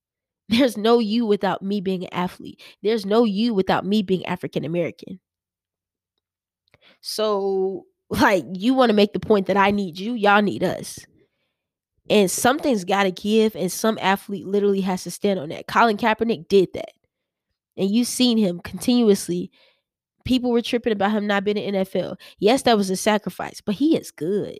There's 0.48 0.76
no 0.76 0.98
you 0.98 1.24
without 1.24 1.62
me 1.62 1.81
being 1.81 2.05
an 2.05 2.12
athlete. 2.12 2.61
There's 2.83 3.07
no 3.07 3.24
you 3.24 3.55
without 3.55 3.87
me 3.87 4.02
being 4.02 4.26
African 4.26 4.64
American. 4.64 5.20
So, 7.00 7.87
like, 8.11 8.44
you 8.52 8.74
want 8.74 8.90
to 8.90 8.94
make 8.94 9.12
the 9.12 9.20
point 9.20 9.46
that 9.46 9.57
I 9.57 9.70
need 9.70 9.98
you, 9.98 10.14
y'all 10.14 10.42
need 10.42 10.64
us. 10.64 10.98
And 12.11 12.31
something's 12.31 12.85
got 12.85 13.05
to 13.05 13.11
give 13.11 13.55
and 13.55 13.70
some 13.70 13.98
athlete 14.00 14.46
literally 14.46 14.81
has 14.81 15.05
to 15.05 15.11
stand 15.11 15.38
on 15.38 15.50
that. 15.50 15.68
Colin 15.68 15.96
kaepernick 15.96 16.48
did 16.48 16.68
that. 16.74 16.92
And 17.76 17.90
you've 17.90 18.09
seen 18.09 18.38
him 18.38 18.61
continuously. 18.61 19.50
People 20.24 20.50
were 20.50 20.62
tripping 20.62 20.92
about 20.92 21.12
him 21.12 21.26
not 21.26 21.42
being 21.42 21.57
in 21.57 21.74
nfl 21.74 22.16
yes 22.38 22.62
that 22.62 22.76
was 22.76 22.90
a 22.90 22.96
sacrifice 22.96 23.61
but 23.61 23.76
he 23.76 23.96
is 23.96 24.11
good. 24.11 24.59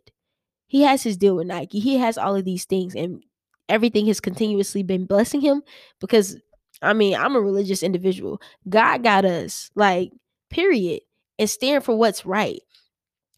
He 0.67 0.83
has 0.83 1.03
his 1.03 1.17
deal 1.17 1.37
with 1.37 1.47
nike. 1.47 1.79
He 1.79 1.99
has 1.99 2.17
all 2.17 2.35
of 2.35 2.45
these 2.45 2.65
things 2.65 2.95
and 2.95 3.23
everything 3.69 4.07
has 4.07 4.21
continuously 4.21 4.83
been 4.83 5.07
blessing 5.07 5.41
him 5.41 5.63
because 6.01 6.37
i 6.83 6.93
mean 6.93 7.15
i'm 7.15 7.37
a 7.37 7.41
religious 7.41 7.83
individual 7.83 8.41
god 8.69 9.03
got 9.03 9.25
us 9.25 9.71
like 9.75 10.13
period 10.51 11.01
and 11.39 11.49
stand 11.49 11.85
for 11.85 11.97
what's 11.97 12.27
right 12.27 12.61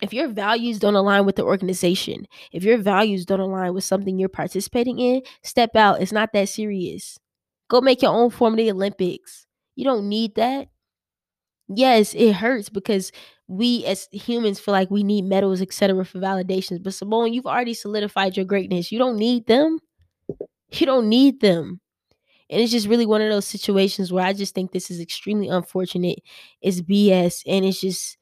if 0.02 0.12
your 0.12 0.28
values 0.28 0.78
don't 0.78 0.96
align 0.96 1.24
with 1.24 1.36
the 1.36 1.44
organization, 1.44 2.26
if 2.52 2.64
your 2.64 2.78
values 2.78 3.24
don't 3.24 3.40
align 3.40 3.72
with 3.74 3.84
something 3.84 4.18
you're 4.18 4.28
participating 4.28 4.98
in, 4.98 5.22
step 5.42 5.74
out. 5.76 6.02
It's 6.02 6.12
not 6.12 6.32
that 6.32 6.48
serious. 6.48 7.18
Go 7.68 7.80
make 7.80 8.02
your 8.02 8.12
own 8.12 8.30
form 8.30 8.54
of 8.54 8.58
the 8.58 8.70
Olympics. 8.70 9.46
You 9.76 9.84
don't 9.84 10.08
need 10.08 10.34
that. 10.34 10.68
Yes, 11.68 12.14
it 12.14 12.34
hurts 12.34 12.68
because 12.68 13.10
we 13.48 13.84
as 13.86 14.08
humans 14.12 14.60
feel 14.60 14.72
like 14.72 14.90
we 14.90 15.02
need 15.02 15.22
medals, 15.24 15.62
etc., 15.62 16.04
for 16.04 16.18
validations. 16.18 16.82
But 16.82 16.94
Simone, 16.94 17.32
you've 17.32 17.46
already 17.46 17.74
solidified 17.74 18.36
your 18.36 18.44
greatness. 18.46 18.92
You 18.92 18.98
don't 18.98 19.16
need 19.16 19.46
them. 19.46 19.78
You 20.70 20.86
don't 20.86 21.08
need 21.08 21.40
them. 21.40 21.80
And 22.50 22.60
it's 22.60 22.72
just 22.72 22.88
really 22.88 23.06
one 23.06 23.22
of 23.22 23.30
those 23.30 23.46
situations 23.46 24.12
where 24.12 24.24
I 24.24 24.32
just 24.32 24.54
think 24.54 24.72
this 24.72 24.90
is 24.90 25.00
extremely 25.00 25.48
unfortunate. 25.48 26.20
It's 26.60 26.80
BS. 26.80 27.42
And 27.46 27.64
it's 27.64 27.80
just 27.80 28.16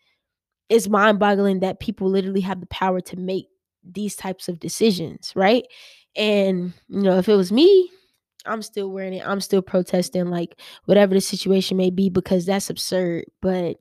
it's 0.68 0.88
mind 0.88 1.18
boggling 1.18 1.61
that 1.61 1.81
people 1.81 2.09
literally 2.09 2.40
have 2.40 2.61
the 2.61 2.66
power 2.66 3.00
to 3.00 3.16
make 3.16 3.46
these 3.85 4.16
types 4.16 4.48
of 4.48 4.61
decisions, 4.61 5.33
right? 5.37 5.64
And, 6.16 6.72
you 6.88 7.02
know, 7.02 7.18
if 7.18 7.28
it 7.28 7.35
was 7.35 7.52
me, 7.52 7.90
I'm 8.46 8.62
still 8.62 8.90
wearing 8.90 9.14
it. 9.14 9.26
I'm 9.26 9.40
still 9.40 9.62
protesting, 9.62 10.26
like 10.26 10.59
whatever 10.87 11.14
the 11.14 11.20
situation 11.20 11.76
may 11.76 11.90
be, 11.90 12.09
because 12.09 12.46
that's 12.46 12.70
absurd. 12.70 13.24
But 13.40 13.76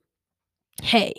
hey, 0.82 1.14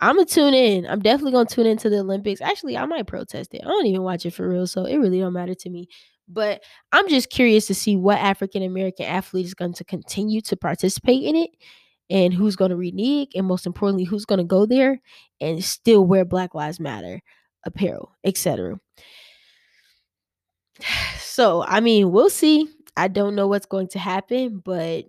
I'm 0.00 0.16
gonna 0.16 0.26
tune 0.26 0.54
in. 0.54 0.86
I'm 0.86 1.00
definitely 1.00 1.32
gonna 1.32 1.46
tune 1.46 1.66
into 1.66 1.88
the 1.88 2.00
Olympics. 2.00 2.40
Actually, 2.40 2.76
I 2.76 2.86
might 2.86 3.06
protest 3.06 3.54
it. 3.54 3.62
I 3.64 3.68
don't 3.68 3.86
even 3.86 4.02
watch 4.02 4.26
it 4.26 4.32
for 4.32 4.48
real, 4.48 4.66
so 4.66 4.84
it 4.84 4.96
really 4.98 5.20
don't 5.20 5.32
matter 5.32 5.54
to 5.54 5.70
me. 5.70 5.88
But 6.28 6.62
I'm 6.92 7.08
just 7.08 7.30
curious 7.30 7.66
to 7.66 7.74
see 7.74 7.96
what 7.96 8.18
African 8.18 8.62
American 8.62 9.06
athlete 9.06 9.46
is 9.46 9.54
going 9.54 9.74
to 9.74 9.84
continue 9.84 10.40
to 10.42 10.56
participate 10.56 11.22
in 11.22 11.36
it 11.36 11.50
and 12.10 12.32
who's 12.32 12.56
going 12.56 12.70
to 12.70 12.76
renege 12.76 13.30
and 13.34 13.46
most 13.46 13.66
importantly 13.66 14.04
who's 14.04 14.24
going 14.24 14.38
to 14.38 14.44
go 14.44 14.66
there 14.66 15.00
and 15.40 15.62
still 15.62 16.06
wear 16.06 16.24
Black 16.24 16.54
Lives 16.54 16.80
Matter 16.80 17.20
apparel, 17.64 18.12
etc. 18.24 18.78
So, 21.18 21.64
I 21.64 21.80
mean, 21.80 22.12
we'll 22.12 22.30
see. 22.30 22.68
I 22.96 23.08
don't 23.08 23.34
know 23.34 23.48
what's 23.48 23.66
going 23.66 23.88
to 23.88 23.98
happen, 23.98 24.62
but 24.64 25.04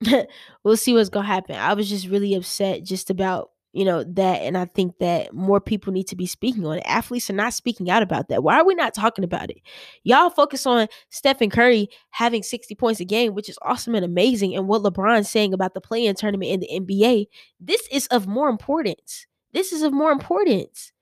we'll 0.64 0.78
see 0.78 0.94
what's 0.94 1.10
going 1.10 1.26
to 1.26 1.32
happen. 1.32 1.56
I 1.56 1.74
was 1.74 1.86
just 1.86 2.08
really 2.08 2.32
upset 2.34 2.82
just 2.82 3.10
about 3.10 3.50
you 3.72 3.84
know 3.84 4.02
that 4.04 4.42
and 4.42 4.56
i 4.56 4.64
think 4.64 4.98
that 4.98 5.32
more 5.34 5.60
people 5.60 5.92
need 5.92 6.06
to 6.06 6.16
be 6.16 6.26
speaking 6.26 6.66
on 6.66 6.78
it 6.78 6.84
athletes 6.86 7.28
are 7.28 7.34
not 7.34 7.52
speaking 7.52 7.90
out 7.90 8.02
about 8.02 8.28
that 8.28 8.42
why 8.42 8.58
are 8.58 8.64
we 8.64 8.74
not 8.74 8.94
talking 8.94 9.24
about 9.24 9.50
it 9.50 9.58
y'all 10.04 10.30
focus 10.30 10.66
on 10.66 10.86
stephen 11.10 11.50
curry 11.50 11.88
having 12.10 12.42
60 12.42 12.74
points 12.74 13.00
a 13.00 13.04
game 13.04 13.34
which 13.34 13.48
is 13.48 13.58
awesome 13.62 13.94
and 13.94 14.04
amazing 14.04 14.54
and 14.54 14.68
what 14.68 14.82
lebron's 14.82 15.28
saying 15.28 15.52
about 15.52 15.74
the 15.74 15.80
play-in 15.80 16.14
tournament 16.14 16.50
in 16.50 16.60
the 16.60 16.68
nba 16.80 17.26
this 17.60 17.86
is 17.92 18.06
of 18.08 18.26
more 18.26 18.48
importance 18.48 19.26
this 19.52 19.72
is 19.72 19.82
of 19.82 19.92
more 19.92 20.12
importance 20.12 20.92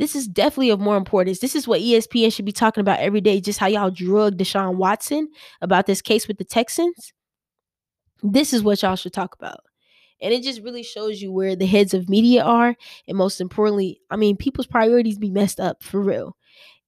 this 0.00 0.16
is 0.16 0.26
definitely 0.26 0.70
of 0.70 0.80
more 0.80 0.96
importance. 0.96 1.40
This 1.40 1.54
is 1.54 1.68
what 1.68 1.82
ESPN 1.82 2.32
should 2.32 2.46
be 2.46 2.52
talking 2.52 2.80
about 2.80 3.00
every 3.00 3.20
day. 3.20 3.38
Just 3.38 3.58
how 3.58 3.66
y'all 3.66 3.90
drug 3.90 4.38
Deshaun 4.38 4.76
Watson 4.76 5.28
about 5.60 5.84
this 5.84 6.00
case 6.00 6.26
with 6.26 6.38
the 6.38 6.44
Texans. 6.44 7.12
This 8.22 8.54
is 8.54 8.62
what 8.62 8.80
y'all 8.80 8.96
should 8.96 9.12
talk 9.12 9.34
about. 9.38 9.60
And 10.22 10.32
it 10.32 10.42
just 10.42 10.62
really 10.62 10.82
shows 10.82 11.22
you 11.22 11.32
where 11.32 11.56
the 11.56 11.66
heads 11.66 11.94
of 11.94 12.08
media 12.08 12.42
are. 12.42 12.76
And 13.08 13.16
most 13.16 13.40
importantly, 13.40 14.00
I 14.10 14.16
mean, 14.16 14.36
people's 14.36 14.66
priorities 14.66 15.18
be 15.18 15.30
messed 15.30 15.60
up 15.60 15.82
for 15.82 16.00
real. 16.00 16.36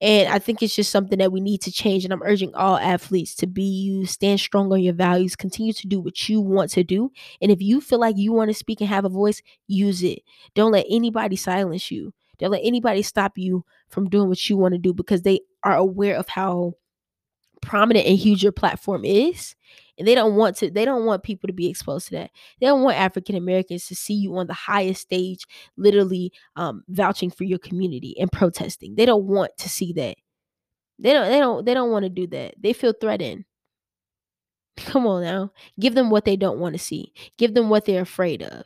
And 0.01 0.29
I 0.29 0.41
think 0.41 0.63
it's 0.63 0.75
just 0.75 0.91
something 0.91 1.19
that 1.21 1.31
we 1.31 1.41
need 1.41 1.63
to 1.63 1.71
change. 1.71 2.05
And 2.05 2.13
I'm 2.13 2.23
urging 2.25 2.53
all 2.55 2.77
athletes 2.77 3.37
to 3.37 3.47
be 3.47 3.63
you, 3.63 4.05
stand 4.05 4.41
strong 4.41 4.73
on 4.73 4.83
your 4.83 4.95
values, 4.95 5.37
continue 5.37 5.73
to 5.75 5.87
do 5.87 6.01
what 6.01 6.29
you 6.29 6.41
want 6.41 6.71
to 6.73 6.83
do. 6.83 7.13
And 7.41 7.53
if 7.53 7.63
you 7.63 7.81
feel 7.81 8.01
like 8.01 8.17
you 8.19 8.33
want 8.33 8.51
to 8.51 8.55
speak 8.55 8.81
and 8.81 8.91
have 8.91 9.05
a 9.05 9.09
voice, 9.09 9.41
use 9.69 10.03
it. 10.03 10.23
Don't 10.57 10.73
let 10.73 10.87
anybody 10.91 11.37
silence 11.37 11.91
you. 11.91 12.13
Don't 12.39 12.51
let 12.51 12.63
anybody 12.65 13.03
stop 13.03 13.39
you 13.39 13.65
from 13.91 14.09
doing 14.09 14.29
what 14.29 14.51
you 14.51 14.57
want 14.57 14.75
to 14.75 14.79
do 14.79 14.93
because 14.93 15.23
they 15.23 15.41
are 15.63 15.77
aware 15.77 16.17
of 16.17 16.29
how 16.29 16.75
prominent 17.63 18.07
and 18.07 18.19
huge 18.19 18.43
your 18.43 18.53
platform 18.53 19.05
is 19.05 19.55
and 19.99 20.07
they 20.07 20.15
don't 20.15 20.35
want 20.35 20.57
to 20.57 20.71
they 20.71 20.85
don't 20.85 21.07
want 21.07 21.23
people 21.23 21.47
to 21.47 21.53
be 21.53 21.69
exposed 21.69 22.09
to 22.09 22.15
that. 22.17 22.31
They 22.61 22.67
don't 22.67 22.83
want 22.83 22.99
african 22.99 23.37
americans 23.37 23.87
to 23.87 23.95
see 23.95 24.15
you 24.15 24.37
on 24.37 24.47
the 24.47 24.55
highest 24.55 25.03
stage 25.03 25.47
literally 25.77 26.33
um, 26.57 26.83
vouching 26.89 27.31
for 27.31 27.45
your 27.45 27.59
community 27.59 28.17
and 28.19 28.31
protesting. 28.31 28.95
They 28.95 29.07
don't 29.07 29.25
want 29.25 29.57
to 29.59 29.69
see 29.69 29.93
that. 29.95 30.17
They 30.99 31.13
don't 31.13 31.31
they 31.31 31.39
don't 31.39 31.65
they 31.65 31.75
don't 31.75 31.91
want 31.91 32.05
to 32.05 32.11
do 32.11 32.27
that. 32.29 32.55
They 32.61 32.73
feel 32.73 32.95
threatened. 33.01 33.45
Come 34.77 35.07
on 35.07 35.23
now. 35.23 35.53
Give 35.79 35.95
them 35.95 36.11
what 36.11 36.25
they 36.25 36.37
don't 36.37 36.59
want 36.59 36.75
to 36.75 36.79
see. 36.79 37.13
Give 37.39 37.55
them 37.55 37.69
what 37.69 37.85
they're 37.85 38.03
afraid 38.03 38.43
of 38.43 38.65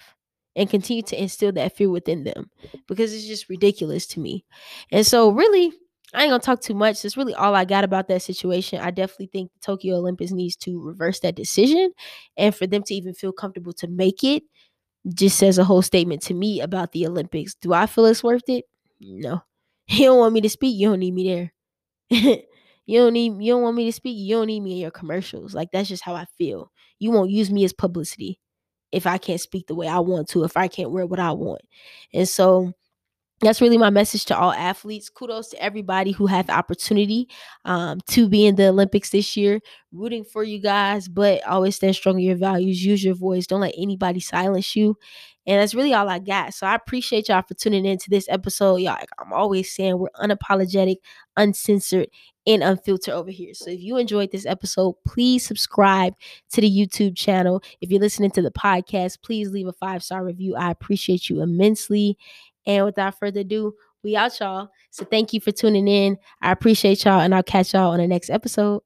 and 0.54 0.70
continue 0.70 1.02
to 1.02 1.20
instill 1.20 1.52
that 1.52 1.76
fear 1.76 1.90
within 1.90 2.24
them 2.24 2.50
because 2.88 3.12
it's 3.12 3.26
just 3.26 3.48
ridiculous 3.48 4.06
to 4.06 4.20
me. 4.20 4.44
And 4.90 5.06
so, 5.06 5.30
really, 5.30 5.72
I 6.14 6.22
ain't 6.22 6.30
gonna 6.30 6.40
talk 6.40 6.60
too 6.60 6.74
much. 6.74 7.02
That's 7.02 7.16
really 7.16 7.34
all 7.34 7.54
I 7.54 7.64
got 7.64 7.84
about 7.84 8.08
that 8.08 8.22
situation. 8.22 8.80
I 8.80 8.90
definitely 8.90 9.26
think 9.32 9.50
Tokyo 9.60 9.96
Olympics 9.96 10.30
needs 10.32 10.56
to 10.58 10.80
reverse 10.80 11.20
that 11.20 11.34
decision, 11.34 11.92
and 12.36 12.54
for 12.54 12.66
them 12.66 12.82
to 12.84 12.94
even 12.94 13.12
feel 13.12 13.32
comfortable 13.32 13.72
to 13.74 13.88
make 13.88 14.22
it, 14.22 14.42
just 15.14 15.38
says 15.38 15.58
a 15.58 15.64
whole 15.64 15.82
statement 15.82 16.22
to 16.22 16.34
me 16.34 16.60
about 16.60 16.92
the 16.92 17.06
Olympics. 17.06 17.54
Do 17.56 17.72
I 17.74 17.86
feel 17.86 18.06
it's 18.06 18.24
worth 18.24 18.48
it? 18.48 18.64
No. 19.00 19.42
You 19.88 20.06
don't 20.06 20.18
want 20.18 20.34
me 20.34 20.40
to 20.42 20.50
speak. 20.50 20.76
You 20.78 20.88
don't 20.90 21.00
need 21.00 21.14
me 21.14 21.28
there. 21.28 21.52
you 22.86 22.98
don't 23.00 23.12
need. 23.12 23.42
You 23.42 23.52
don't 23.52 23.62
want 23.62 23.76
me 23.76 23.86
to 23.86 23.92
speak. 23.92 24.16
You 24.18 24.36
don't 24.36 24.46
need 24.48 24.60
me 24.60 24.72
in 24.72 24.78
your 24.78 24.90
commercials. 24.90 25.54
Like 25.54 25.70
that's 25.72 25.88
just 25.88 26.04
how 26.04 26.14
I 26.14 26.26
feel. 26.38 26.72
You 26.98 27.10
won't 27.12 27.30
use 27.30 27.50
me 27.50 27.64
as 27.64 27.72
publicity 27.72 28.40
if 28.92 29.06
I 29.06 29.18
can't 29.18 29.40
speak 29.40 29.66
the 29.66 29.74
way 29.74 29.88
I 29.88 30.00
want 30.00 30.28
to, 30.30 30.44
if 30.44 30.56
I 30.56 30.68
can't 30.68 30.90
wear 30.92 31.06
what 31.06 31.20
I 31.20 31.32
want. 31.32 31.62
And 32.14 32.28
so 32.28 32.72
that's 33.40 33.60
really 33.60 33.76
my 33.76 33.90
message 33.90 34.24
to 34.26 34.38
all 34.38 34.52
athletes. 34.52 35.10
Kudos 35.10 35.48
to 35.50 35.62
everybody 35.62 36.10
who 36.10 36.26
had 36.26 36.46
the 36.46 36.54
opportunity 36.54 37.28
um, 37.66 38.00
to 38.08 38.28
be 38.28 38.46
in 38.46 38.56
the 38.56 38.68
Olympics 38.68 39.10
this 39.10 39.36
year. 39.36 39.60
Rooting 39.92 40.24
for 40.24 40.42
you 40.42 40.58
guys, 40.58 41.06
but 41.06 41.46
always 41.46 41.76
stand 41.76 41.96
strong 41.96 42.18
in 42.18 42.24
your 42.24 42.36
values. 42.36 42.84
Use 42.84 43.04
your 43.04 43.14
voice. 43.14 43.46
Don't 43.46 43.60
let 43.60 43.74
anybody 43.76 44.20
silence 44.20 44.74
you. 44.74 44.96
And 45.46 45.60
that's 45.60 45.74
really 45.74 45.94
all 45.94 46.08
I 46.08 46.18
got. 46.18 46.54
So 46.54 46.66
I 46.66 46.74
appreciate 46.74 47.28
y'all 47.28 47.42
for 47.42 47.54
tuning 47.54 47.84
in 47.84 47.98
to 47.98 48.10
this 48.10 48.26
episode. 48.28 48.76
Y'all, 48.76 48.94
like 48.94 49.10
I'm 49.18 49.32
always 49.32 49.72
saying, 49.72 49.98
we're 49.98 50.08
unapologetic, 50.16 50.96
uncensored, 51.36 52.08
and 52.46 52.62
unfiltered 52.64 53.14
over 53.14 53.30
here. 53.30 53.54
So 53.54 53.70
if 53.70 53.80
you 53.80 53.96
enjoyed 53.96 54.32
this 54.32 54.46
episode, 54.46 54.94
please 55.06 55.46
subscribe 55.46 56.14
to 56.52 56.60
the 56.60 56.70
YouTube 56.70 57.16
channel. 57.16 57.62
If 57.80 57.90
you're 57.90 58.00
listening 58.00 58.30
to 58.32 58.42
the 58.42 58.50
podcast, 58.50 59.22
please 59.22 59.50
leave 59.50 59.68
a 59.68 59.72
five 59.72 60.02
star 60.02 60.24
review. 60.24 60.56
I 60.56 60.70
appreciate 60.70 61.28
you 61.28 61.42
immensely. 61.42 62.18
And 62.66 62.84
without 62.84 63.18
further 63.18 63.40
ado, 63.40 63.74
we 64.02 64.16
out, 64.16 64.38
y'all. 64.40 64.68
So 64.90 65.04
thank 65.04 65.32
you 65.32 65.40
for 65.40 65.52
tuning 65.52 65.88
in. 65.88 66.18
I 66.40 66.52
appreciate 66.52 67.04
y'all, 67.04 67.20
and 67.20 67.34
I'll 67.34 67.42
catch 67.42 67.74
y'all 67.74 67.92
on 67.92 67.98
the 67.98 68.06
next 68.06 68.30
episode. 68.30 68.82